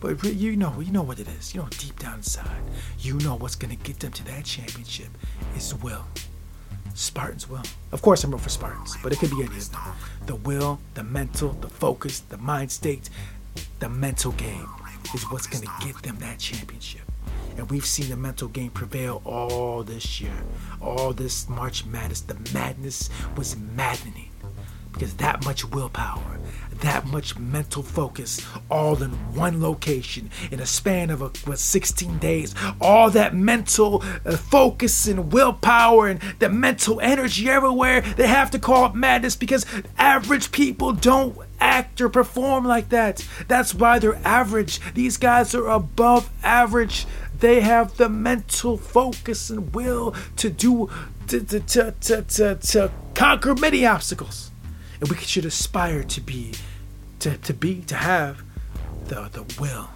but 0.00 0.22
you 0.24 0.56
know, 0.56 0.78
you 0.80 0.92
know 0.92 1.02
what 1.02 1.18
it 1.18 1.28
is. 1.28 1.54
You 1.54 1.62
know, 1.62 1.68
deep 1.70 1.98
down 1.98 2.16
inside, 2.16 2.60
you 2.98 3.14
know 3.18 3.36
what's 3.36 3.56
gonna 3.56 3.76
get 3.76 4.00
them 4.00 4.12
to 4.12 4.24
that 4.26 4.44
championship 4.44 5.08
is 5.56 5.74
will. 5.74 6.04
Spartans 6.94 7.48
will. 7.48 7.62
Of 7.92 8.00
course, 8.00 8.24
I'm 8.24 8.30
rooting 8.30 8.44
for 8.44 8.48
Spartans, 8.50 8.96
but 9.02 9.12
it 9.12 9.18
could 9.18 9.30
be 9.30 9.42
any 9.42 9.56
of 9.56 9.70
them. 9.70 9.80
The 10.24 10.34
will, 10.34 10.80
the 10.94 11.04
mental, 11.04 11.50
the 11.52 11.68
focus, 11.68 12.20
the 12.20 12.38
mind 12.38 12.72
state, 12.72 13.10
the 13.80 13.88
mental 13.88 14.32
game 14.32 14.68
is 15.14 15.24
what's 15.30 15.46
going 15.46 15.64
to 15.64 15.86
get 15.86 16.02
them 16.02 16.16
that 16.18 16.38
championship. 16.38 17.02
And 17.56 17.70
we've 17.70 17.86
seen 17.86 18.10
the 18.10 18.16
mental 18.16 18.48
game 18.48 18.70
prevail 18.70 19.22
all 19.24 19.82
this 19.82 20.20
year, 20.20 20.44
all 20.80 21.12
this 21.12 21.48
March 21.48 21.86
Madness. 21.86 22.20
The 22.20 22.36
madness 22.52 23.08
was 23.36 23.56
maddening 23.56 24.30
because 24.92 25.14
that 25.14 25.44
much 25.44 25.62
willpower, 25.64 26.38
that 26.80 27.06
much 27.06 27.38
mental 27.38 27.82
focus, 27.82 28.40
all 28.70 29.02
in 29.02 29.10
one 29.34 29.60
location 29.60 30.30
in 30.50 30.58
a 30.58 30.64
span 30.66 31.10
of 31.10 31.20
a, 31.20 31.28
what, 31.44 31.58
16 31.58 32.18
days, 32.18 32.54
all 32.80 33.10
that 33.10 33.34
mental 33.34 34.02
uh, 34.24 34.36
focus 34.36 35.06
and 35.06 35.32
willpower 35.32 36.08
and 36.08 36.20
the 36.38 36.48
mental 36.48 36.98
energy 37.00 37.48
everywhere, 37.48 38.00
they 38.00 38.26
have 38.26 38.50
to 38.50 38.58
call 38.58 38.86
it 38.86 38.94
madness 38.94 39.36
because 39.36 39.66
average 39.98 40.50
people 40.50 40.92
don't 40.92 41.36
act 41.60 42.00
or 42.00 42.08
perform 42.08 42.64
like 42.64 42.88
that. 42.90 43.26
That's 43.48 43.74
why 43.74 43.98
they're 43.98 44.20
average. 44.24 44.80
These 44.94 45.16
guys 45.16 45.54
are 45.54 45.68
above 45.68 46.30
average. 46.42 47.06
They 47.38 47.60
have 47.60 47.96
the 47.96 48.08
mental 48.08 48.76
focus 48.76 49.50
and 49.50 49.74
will 49.74 50.14
to 50.36 50.50
do 50.50 50.90
to 51.28 51.40
to 51.40 51.60
to 51.60 51.94
to, 52.00 52.22
to, 52.22 52.54
to 52.54 52.90
conquer 53.14 53.54
many 53.54 53.84
obstacles. 53.86 54.50
And 55.00 55.10
we 55.10 55.16
should 55.18 55.44
aspire 55.44 56.02
to 56.04 56.20
be 56.20 56.52
to, 57.20 57.36
to 57.36 57.54
be 57.54 57.82
to 57.82 57.96
have 57.96 58.42
the 59.06 59.28
the 59.32 59.44
will, 59.60 59.90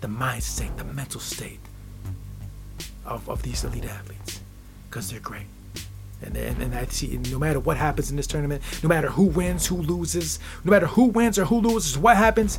the 0.00 0.08
mind 0.08 0.42
state, 0.44 0.76
the 0.76 0.84
mental 0.84 1.20
state 1.20 1.60
of, 3.04 3.28
of 3.28 3.42
these 3.42 3.64
elite 3.64 3.84
athletes. 3.84 4.40
Because 4.88 5.10
they're 5.10 5.20
great. 5.20 5.46
And, 6.22 6.36
and, 6.36 6.62
and 6.62 6.74
I 6.74 6.86
see 6.86 7.18
no 7.30 7.38
matter 7.38 7.60
what 7.60 7.76
happens 7.76 8.10
in 8.10 8.16
this 8.16 8.26
tournament, 8.26 8.62
no 8.82 8.88
matter 8.88 9.10
who 9.10 9.24
wins, 9.24 9.66
who 9.66 9.76
loses, 9.76 10.38
no 10.64 10.70
matter 10.70 10.86
who 10.86 11.04
wins 11.06 11.38
or 11.38 11.44
who 11.44 11.60
loses, 11.60 11.98
what 11.98 12.16
happens, 12.16 12.58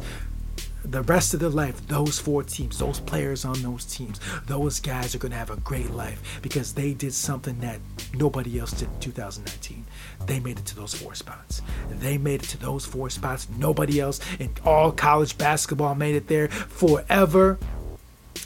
the 0.86 1.01
rest 1.03 1.34
of 1.34 1.39
their 1.39 1.50
life, 1.50 1.86
those 1.88 2.20
four 2.20 2.43
teams, 2.43 2.77
those 2.77 3.00
players 3.00 3.46
on 3.46 3.62
those 3.62 3.86
teams, 3.86 4.20
those 4.48 4.79
guys 4.79 5.15
are 5.15 5.17
going 5.17 5.32
to 5.32 5.38
have 5.38 5.50
a 5.50 5.55
great 5.58 5.91
life 5.91 6.39
because 6.41 6.74
they 6.74 6.93
did 6.93 7.13
something 7.13 7.60
that 7.62 7.79
nobody 8.13 8.60
else 8.60 8.72
did 8.72 8.89
in 8.89 9.00
2019. 9.00 9.86
They 10.25 10.39
made 10.39 10.60
it 10.60 10.65
to 10.65 10.75
those 10.75 10.93
four 10.93 11.15
spots. 11.15 11.62
They 11.89 12.17
made 12.17 12.43
it 12.43 12.50
to 12.50 12.58
those 12.58 12.86
four 12.86 13.10
spots. 13.10 13.48
Nobody 13.58 14.00
else 14.00 14.20
in 14.39 14.51
all 14.65 14.91
college 14.91 15.38
basketball 15.38 15.96
made 15.96 16.15
it 16.15 16.27
there 16.27 16.50
forever. 16.50 17.58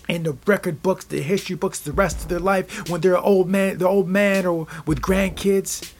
In 0.07 0.23
the 0.23 0.37
record 0.45 0.81
books, 0.81 1.05
the 1.05 1.21
history 1.21 1.55
books, 1.55 1.79
the 1.79 1.91
rest 1.91 2.23
of 2.23 2.29
their 2.29 2.39
life, 2.39 2.89
when 2.89 3.01
they're 3.01 3.15
an 3.15 3.23
old 3.23 3.49
man, 3.49 3.77
the 3.77 3.87
old 3.87 4.07
man, 4.07 4.45
or 4.45 4.67
with 4.85 5.01
grandkids, 5.01 5.91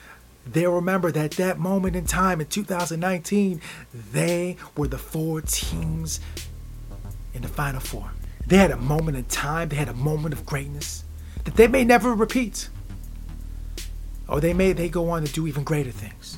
they'll 0.46 0.72
remember 0.72 1.12
that 1.12 1.32
that 1.32 1.58
moment 1.58 1.94
in 1.94 2.06
time 2.06 2.40
in 2.40 2.46
2019, 2.46 3.60
they 4.12 4.56
were 4.76 4.88
the 4.88 4.98
four 4.98 5.42
teams 5.42 6.20
in 7.34 7.42
the 7.42 7.48
Final 7.48 7.80
Four. 7.80 8.12
They 8.46 8.56
had 8.56 8.70
a 8.70 8.76
moment 8.78 9.18
in 9.18 9.24
time, 9.24 9.68
they 9.68 9.76
had 9.76 9.90
a 9.90 9.94
moment 9.94 10.32
of 10.32 10.46
greatness 10.46 11.04
that 11.44 11.56
they 11.56 11.68
may 11.68 11.84
never 11.84 12.14
repeat. 12.14 12.68
Or 14.26 14.40
they 14.40 14.52
may 14.52 14.72
they 14.72 14.88
go 14.88 15.10
on 15.10 15.24
to 15.24 15.32
do 15.32 15.46
even 15.46 15.64
greater 15.64 15.90
things. 15.90 16.37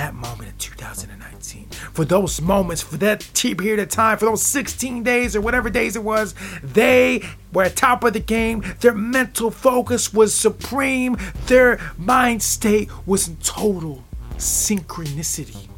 That 0.00 0.14
moment 0.14 0.48
in 0.48 0.56
2019, 0.56 1.68
for 1.92 2.06
those 2.06 2.40
moments, 2.40 2.80
for 2.80 2.96
that 2.96 3.30
period 3.34 3.80
of 3.80 3.90
time, 3.90 4.16
for 4.16 4.24
those 4.24 4.42
16 4.42 5.02
days 5.02 5.36
or 5.36 5.42
whatever 5.42 5.68
days 5.68 5.94
it 5.94 6.02
was, 6.02 6.34
they 6.62 7.22
were 7.52 7.64
at 7.64 7.76
top 7.76 8.02
of 8.04 8.14
the 8.14 8.20
game. 8.20 8.64
Their 8.80 8.94
mental 8.94 9.50
focus 9.50 10.10
was 10.10 10.34
supreme. 10.34 11.18
Their 11.48 11.78
mind 11.98 12.42
state 12.42 12.88
was 13.04 13.28
in 13.28 13.36
total 13.42 14.02
synchronicity 14.38 15.68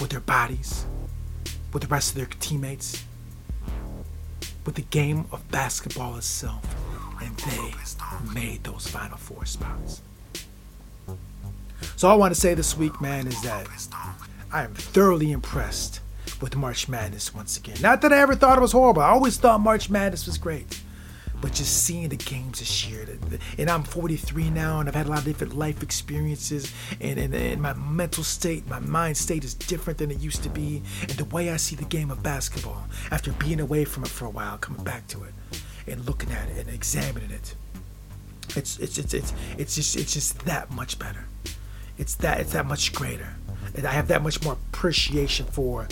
with 0.00 0.08
their 0.08 0.20
bodies, 0.20 0.86
with 1.70 1.82
the 1.82 1.88
rest 1.88 2.12
of 2.12 2.16
their 2.16 2.30
teammates, 2.40 3.04
with 4.64 4.76
the 4.76 4.86
game 4.88 5.26
of 5.30 5.50
basketball 5.50 6.16
itself. 6.16 6.64
And 7.22 7.36
they 7.36 7.74
made 8.32 8.64
those 8.64 8.86
final 8.88 9.18
four 9.18 9.44
spots. 9.44 10.00
So 11.96 12.08
all 12.08 12.14
I 12.14 12.16
want 12.16 12.34
to 12.34 12.40
say 12.40 12.54
this 12.54 12.76
week, 12.76 13.00
man, 13.00 13.26
is 13.28 13.40
that 13.42 13.68
I 14.52 14.64
am 14.64 14.74
thoroughly 14.74 15.30
impressed 15.30 16.00
with 16.40 16.56
March 16.56 16.88
Madness 16.88 17.32
once 17.32 17.56
again. 17.56 17.76
Not 17.80 18.02
that 18.02 18.12
I 18.12 18.18
ever 18.18 18.34
thought 18.34 18.58
it 18.58 18.60
was 18.60 18.72
horrible. 18.72 19.02
I 19.02 19.10
always 19.10 19.36
thought 19.36 19.60
March 19.60 19.88
Madness 19.88 20.26
was 20.26 20.36
great. 20.36 20.80
But 21.40 21.52
just 21.52 21.84
seeing 21.84 22.08
the 22.08 22.16
games 22.16 22.60
this 22.60 22.88
year, 22.88 23.06
and 23.58 23.70
I'm 23.70 23.82
43 23.82 24.50
now, 24.50 24.80
and 24.80 24.88
I've 24.88 24.94
had 24.94 25.06
a 25.06 25.10
lot 25.10 25.18
of 25.18 25.24
different 25.24 25.56
life 25.56 25.82
experiences, 25.82 26.72
and, 27.00 27.18
and, 27.18 27.34
and 27.34 27.60
my 27.60 27.74
mental 27.74 28.24
state, 28.24 28.66
my 28.66 28.78
mind 28.78 29.16
state 29.16 29.44
is 29.44 29.52
different 29.54 29.98
than 29.98 30.10
it 30.10 30.20
used 30.20 30.42
to 30.44 30.48
be. 30.48 30.82
And 31.02 31.10
the 31.10 31.26
way 31.26 31.50
I 31.50 31.56
see 31.56 31.76
the 31.76 31.84
game 31.84 32.10
of 32.10 32.22
basketball, 32.22 32.86
after 33.10 33.32
being 33.32 33.60
away 33.60 33.84
from 33.84 34.04
it 34.04 34.08
for 34.08 34.24
a 34.24 34.30
while, 34.30 34.56
coming 34.58 34.82
back 34.84 35.06
to 35.08 35.24
it, 35.24 35.34
and 35.86 36.04
looking 36.06 36.32
at 36.32 36.48
it 36.48 36.66
and 36.66 36.70
examining 36.74 37.30
it, 37.30 37.54
it's 38.56 38.78
it's 38.78 38.98
it's 38.98 39.14
it's, 39.14 39.32
it's 39.58 39.74
just 39.74 39.96
it's 39.96 40.12
just 40.12 40.38
that 40.46 40.70
much 40.70 40.98
better. 40.98 41.26
It's 41.98 42.14
that 42.16 42.40
it's 42.40 42.52
that 42.52 42.66
much 42.66 42.92
greater. 42.92 43.34
And 43.74 43.86
I 43.86 43.92
have 43.92 44.08
that 44.08 44.22
much 44.22 44.42
more 44.42 44.54
appreciation 44.54 45.46
for 45.46 45.88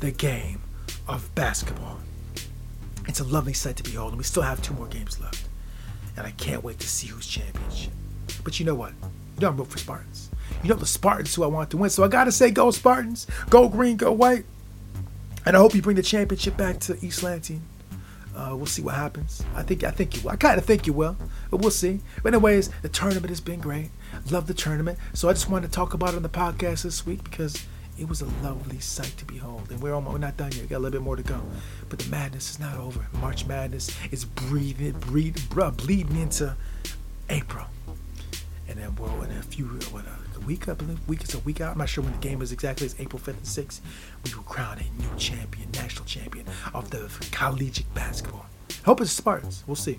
the 0.00 0.10
game 0.10 0.60
of 1.08 1.34
basketball. 1.34 1.98
It's 3.06 3.20
a 3.20 3.24
lovely 3.24 3.52
sight 3.52 3.76
to 3.76 3.82
behold, 3.82 4.10
and 4.10 4.18
we 4.18 4.24
still 4.24 4.42
have 4.42 4.62
two 4.62 4.74
more 4.74 4.86
games 4.86 5.20
left. 5.20 5.48
And 6.16 6.26
I 6.26 6.30
can't 6.32 6.64
wait 6.64 6.78
to 6.80 6.88
see 6.88 7.08
who's 7.08 7.26
championship. 7.26 7.92
But 8.42 8.58
you 8.58 8.66
know 8.66 8.74
what? 8.74 8.92
You 9.02 9.40
know 9.40 9.48
I'm 9.48 9.56
rooting 9.56 9.72
for 9.72 9.78
Spartans. 9.78 10.30
You 10.62 10.70
know 10.70 10.76
the 10.76 10.86
Spartans 10.86 11.34
who 11.34 11.44
I 11.44 11.46
want 11.46 11.70
to 11.70 11.76
win. 11.76 11.90
So 11.90 12.04
I 12.04 12.08
gotta 12.08 12.32
say, 12.32 12.50
go 12.50 12.70
Spartans, 12.70 13.26
go 13.50 13.68
green, 13.68 13.96
go 13.96 14.12
white. 14.12 14.44
And 15.46 15.56
I 15.56 15.58
hope 15.58 15.74
you 15.74 15.82
bring 15.82 15.96
the 15.96 16.02
championship 16.02 16.56
back 16.56 16.78
to 16.80 16.96
East 17.04 17.22
Lansing. 17.22 17.62
Uh, 18.34 18.54
we'll 18.56 18.66
see 18.66 18.82
what 18.82 18.94
happens. 18.94 19.44
I 19.54 19.62
think 19.62 19.84
I 19.84 19.90
think 19.90 20.16
you 20.16 20.22
will. 20.22 20.30
I 20.30 20.36
kind 20.36 20.58
of 20.58 20.64
think 20.64 20.86
you 20.86 20.92
will, 20.92 21.16
but 21.50 21.58
we'll 21.58 21.70
see. 21.70 22.00
But 22.22 22.34
anyways, 22.34 22.68
the 22.82 22.88
tournament 22.88 23.28
has 23.28 23.40
been 23.40 23.60
great. 23.60 23.90
Love 24.30 24.46
the 24.48 24.54
tournament. 24.54 24.98
So 25.12 25.28
I 25.28 25.32
just 25.32 25.48
wanted 25.48 25.68
to 25.68 25.72
talk 25.72 25.94
about 25.94 26.10
it 26.10 26.16
on 26.16 26.22
the 26.22 26.28
podcast 26.28 26.82
this 26.82 27.06
week 27.06 27.22
because 27.22 27.64
it 27.98 28.08
was 28.08 28.22
a 28.22 28.26
lovely 28.42 28.80
sight 28.80 29.14
to 29.18 29.24
behold. 29.24 29.70
And 29.70 29.80
we're 29.80 29.94
almost 29.94 30.12
we're 30.14 30.18
not 30.18 30.36
done 30.36 30.50
yet. 30.52 30.62
We 30.62 30.66
got 30.66 30.78
a 30.78 30.78
little 30.78 30.98
bit 30.98 31.02
more 31.02 31.16
to 31.16 31.22
go. 31.22 31.40
But 31.88 32.00
the 32.00 32.10
madness 32.10 32.50
is 32.50 32.58
not 32.58 32.76
over. 32.76 33.06
March 33.20 33.46
Madness 33.46 33.90
is 34.10 34.24
breathing, 34.24 34.92
breathing, 34.92 35.44
bruh, 35.44 35.76
bleeding 35.76 36.16
into 36.16 36.56
April. 37.30 37.66
And 38.68 38.78
then 38.78 38.96
well, 38.96 39.22
in 39.22 39.30
a 39.30 39.42
few, 39.42 39.66
what, 39.66 40.04
a 40.06 40.23
week, 40.40 40.68
I 40.68 40.74
believe, 40.74 40.98
week 41.08 41.22
is 41.22 41.34
a 41.34 41.38
week 41.40 41.60
out. 41.60 41.72
I'm 41.72 41.78
not 41.78 41.88
sure 41.88 42.04
when 42.04 42.12
the 42.12 42.18
game 42.18 42.42
is 42.42 42.52
exactly. 42.52 42.86
It's 42.86 42.98
April 42.98 43.20
5th 43.20 43.28
and 43.28 43.42
6th. 43.42 43.80
We 44.24 44.34
will 44.34 44.42
crown 44.42 44.78
a 44.78 45.02
new 45.02 45.18
champion, 45.18 45.70
national 45.72 46.04
champion 46.04 46.46
of 46.72 46.90
the 46.90 47.10
collegiate 47.30 47.92
basketball. 47.94 48.46
Hope 48.84 49.00
it's 49.00 49.12
Spartans. 49.12 49.64
We'll 49.66 49.76
see. 49.76 49.98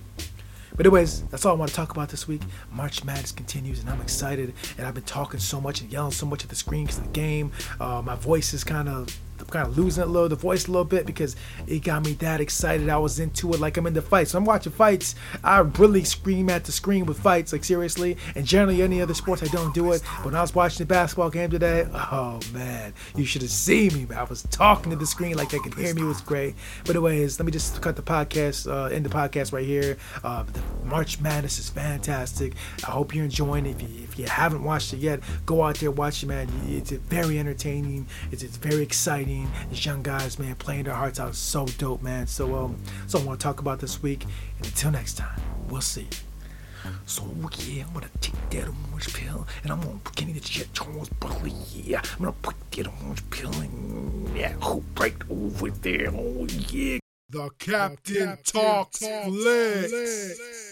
But 0.75 0.85
anyways, 0.85 1.23
that's 1.23 1.45
all 1.45 1.53
I 1.53 1.55
want 1.55 1.69
to 1.69 1.75
talk 1.75 1.91
about 1.91 2.09
this 2.09 2.27
week. 2.27 2.41
March 2.71 3.03
Madness 3.03 3.31
continues, 3.31 3.79
and 3.79 3.89
I'm 3.89 4.01
excited. 4.01 4.53
And 4.77 4.85
I've 4.85 4.93
been 4.93 5.03
talking 5.03 5.39
so 5.39 5.61
much 5.61 5.81
and 5.81 5.91
yelling 5.91 6.11
so 6.11 6.25
much 6.25 6.43
at 6.43 6.49
the 6.49 6.55
screen 6.55 6.83
because 6.85 6.97
of 6.97 7.05
the 7.05 7.11
game. 7.11 7.51
Uh, 7.79 8.01
my 8.03 8.15
voice 8.15 8.53
is 8.53 8.63
kind 8.63 8.89
of 8.89 9.07
Kind 9.49 9.67
of 9.67 9.77
losing 9.77 10.03
a 10.03 10.07
little, 10.07 10.29
the 10.29 10.35
voice 10.35 10.67
a 10.67 10.71
little 10.71 10.85
bit 10.85 11.05
because 11.05 11.35
it 11.67 11.83
got 11.83 12.05
me 12.05 12.13
that 12.13 12.41
excited. 12.41 12.89
I 12.89 12.97
was 12.97 13.19
into 13.19 13.53
it 13.53 13.59
like 13.59 13.77
I'm 13.77 13.87
in 13.87 13.93
the 13.93 14.01
fight. 14.01 14.27
So 14.27 14.37
I'm 14.37 14.45
watching 14.45 14.71
fights. 14.71 15.15
I 15.43 15.59
really 15.59 16.03
scream 16.03 16.49
at 16.49 16.65
the 16.65 16.71
screen 16.71 17.05
with 17.05 17.19
fights, 17.19 17.53
like 17.53 17.63
seriously. 17.63 18.17
And 18.35 18.45
generally, 18.45 18.81
any 18.81 19.01
other 19.01 19.13
sports, 19.13 19.43
I 19.43 19.47
don't 19.47 19.73
do 19.73 19.91
it. 19.93 20.01
But 20.17 20.25
when 20.25 20.35
I 20.35 20.41
was 20.41 20.53
watching 20.53 20.79
the 20.79 20.85
basketball 20.85 21.29
game 21.29 21.49
today, 21.49 21.87
oh 21.93 22.39
man, 22.53 22.93
you 23.15 23.25
should 23.25 23.41
have 23.41 23.51
seen 23.51 23.93
me. 23.93 24.15
I 24.15 24.23
was 24.23 24.43
talking 24.51 24.91
to 24.91 24.95
the 24.95 25.05
screen 25.05 25.35
like 25.35 25.49
they 25.49 25.59
could 25.59 25.73
hear 25.73 25.93
me. 25.93 26.03
It 26.03 26.05
was 26.05 26.21
great. 26.21 26.55
But 26.85 26.95
anyways, 26.95 27.39
let 27.39 27.45
me 27.45 27.51
just 27.51 27.81
cut 27.81 27.95
the 27.95 28.01
podcast, 28.01 28.71
uh, 28.71 28.85
end 28.93 29.05
the 29.05 29.09
podcast 29.09 29.53
right 29.53 29.65
here. 29.65 29.97
Uh, 30.23 30.43
the 30.43 30.61
March 30.85 31.19
Madness 31.19 31.57
is 31.59 31.69
fantastic. 31.69 32.53
I 32.87 32.91
hope 32.91 33.15
you're 33.15 33.25
enjoying 33.25 33.65
it. 33.65 33.75
If 33.75 33.81
you, 33.81 34.03
if 34.03 34.19
you 34.19 34.25
haven't 34.25 34.63
watched 34.63 34.93
it 34.93 34.99
yet, 34.99 35.19
go 35.45 35.63
out 35.63 35.75
there 35.77 35.91
watch 35.91 36.23
it, 36.23 36.27
man. 36.27 36.49
It's 36.67 36.91
very 36.91 37.39
entertaining. 37.39 38.07
It's, 38.31 38.43
it's 38.43 38.57
very 38.57 38.83
exciting. 38.83 39.34
These 39.69 39.85
young 39.85 40.03
guys, 40.03 40.39
man, 40.39 40.55
playing 40.55 40.85
their 40.85 40.93
hearts 40.93 41.19
out. 41.19 41.35
So 41.35 41.65
dope, 41.65 42.01
man. 42.01 42.27
So 42.27 42.55
um, 42.55 42.77
so 43.07 43.19
I 43.19 43.23
want 43.23 43.39
to 43.39 43.43
talk 43.43 43.59
about 43.59 43.79
this 43.79 44.01
week. 44.01 44.23
And 44.57 44.65
until 44.65 44.91
next 44.91 45.17
time, 45.17 45.39
we'll 45.69 45.81
see. 45.81 46.07
So 47.05 47.23
yeah, 47.67 47.85
I'm 47.87 47.93
gonna 47.93 48.09
take 48.21 48.49
that 48.51 48.67
orange 48.91 49.13
pill 49.13 49.47
and 49.63 49.71
I'm 49.71 49.81
gonna 49.81 49.99
get 50.15 50.27
into 50.27 50.41
Jet 50.41 50.67
Charles 50.73 51.09
Barkley. 51.09 51.53
Yeah, 51.73 52.01
I'm 52.13 52.25
gonna 52.25 52.31
put 52.41 52.55
that 52.71 52.87
orange 52.87 53.27
pill 53.29 53.51
in 53.61 54.31
yeah, 54.35 54.53
right 54.99 55.15
over 55.29 55.69
there. 55.71 56.09
Oh 56.13 56.45
yeah. 56.69 56.99
The 57.29 57.49
captain 57.57 58.37
talks 58.43 58.99
flicks. 58.99 60.64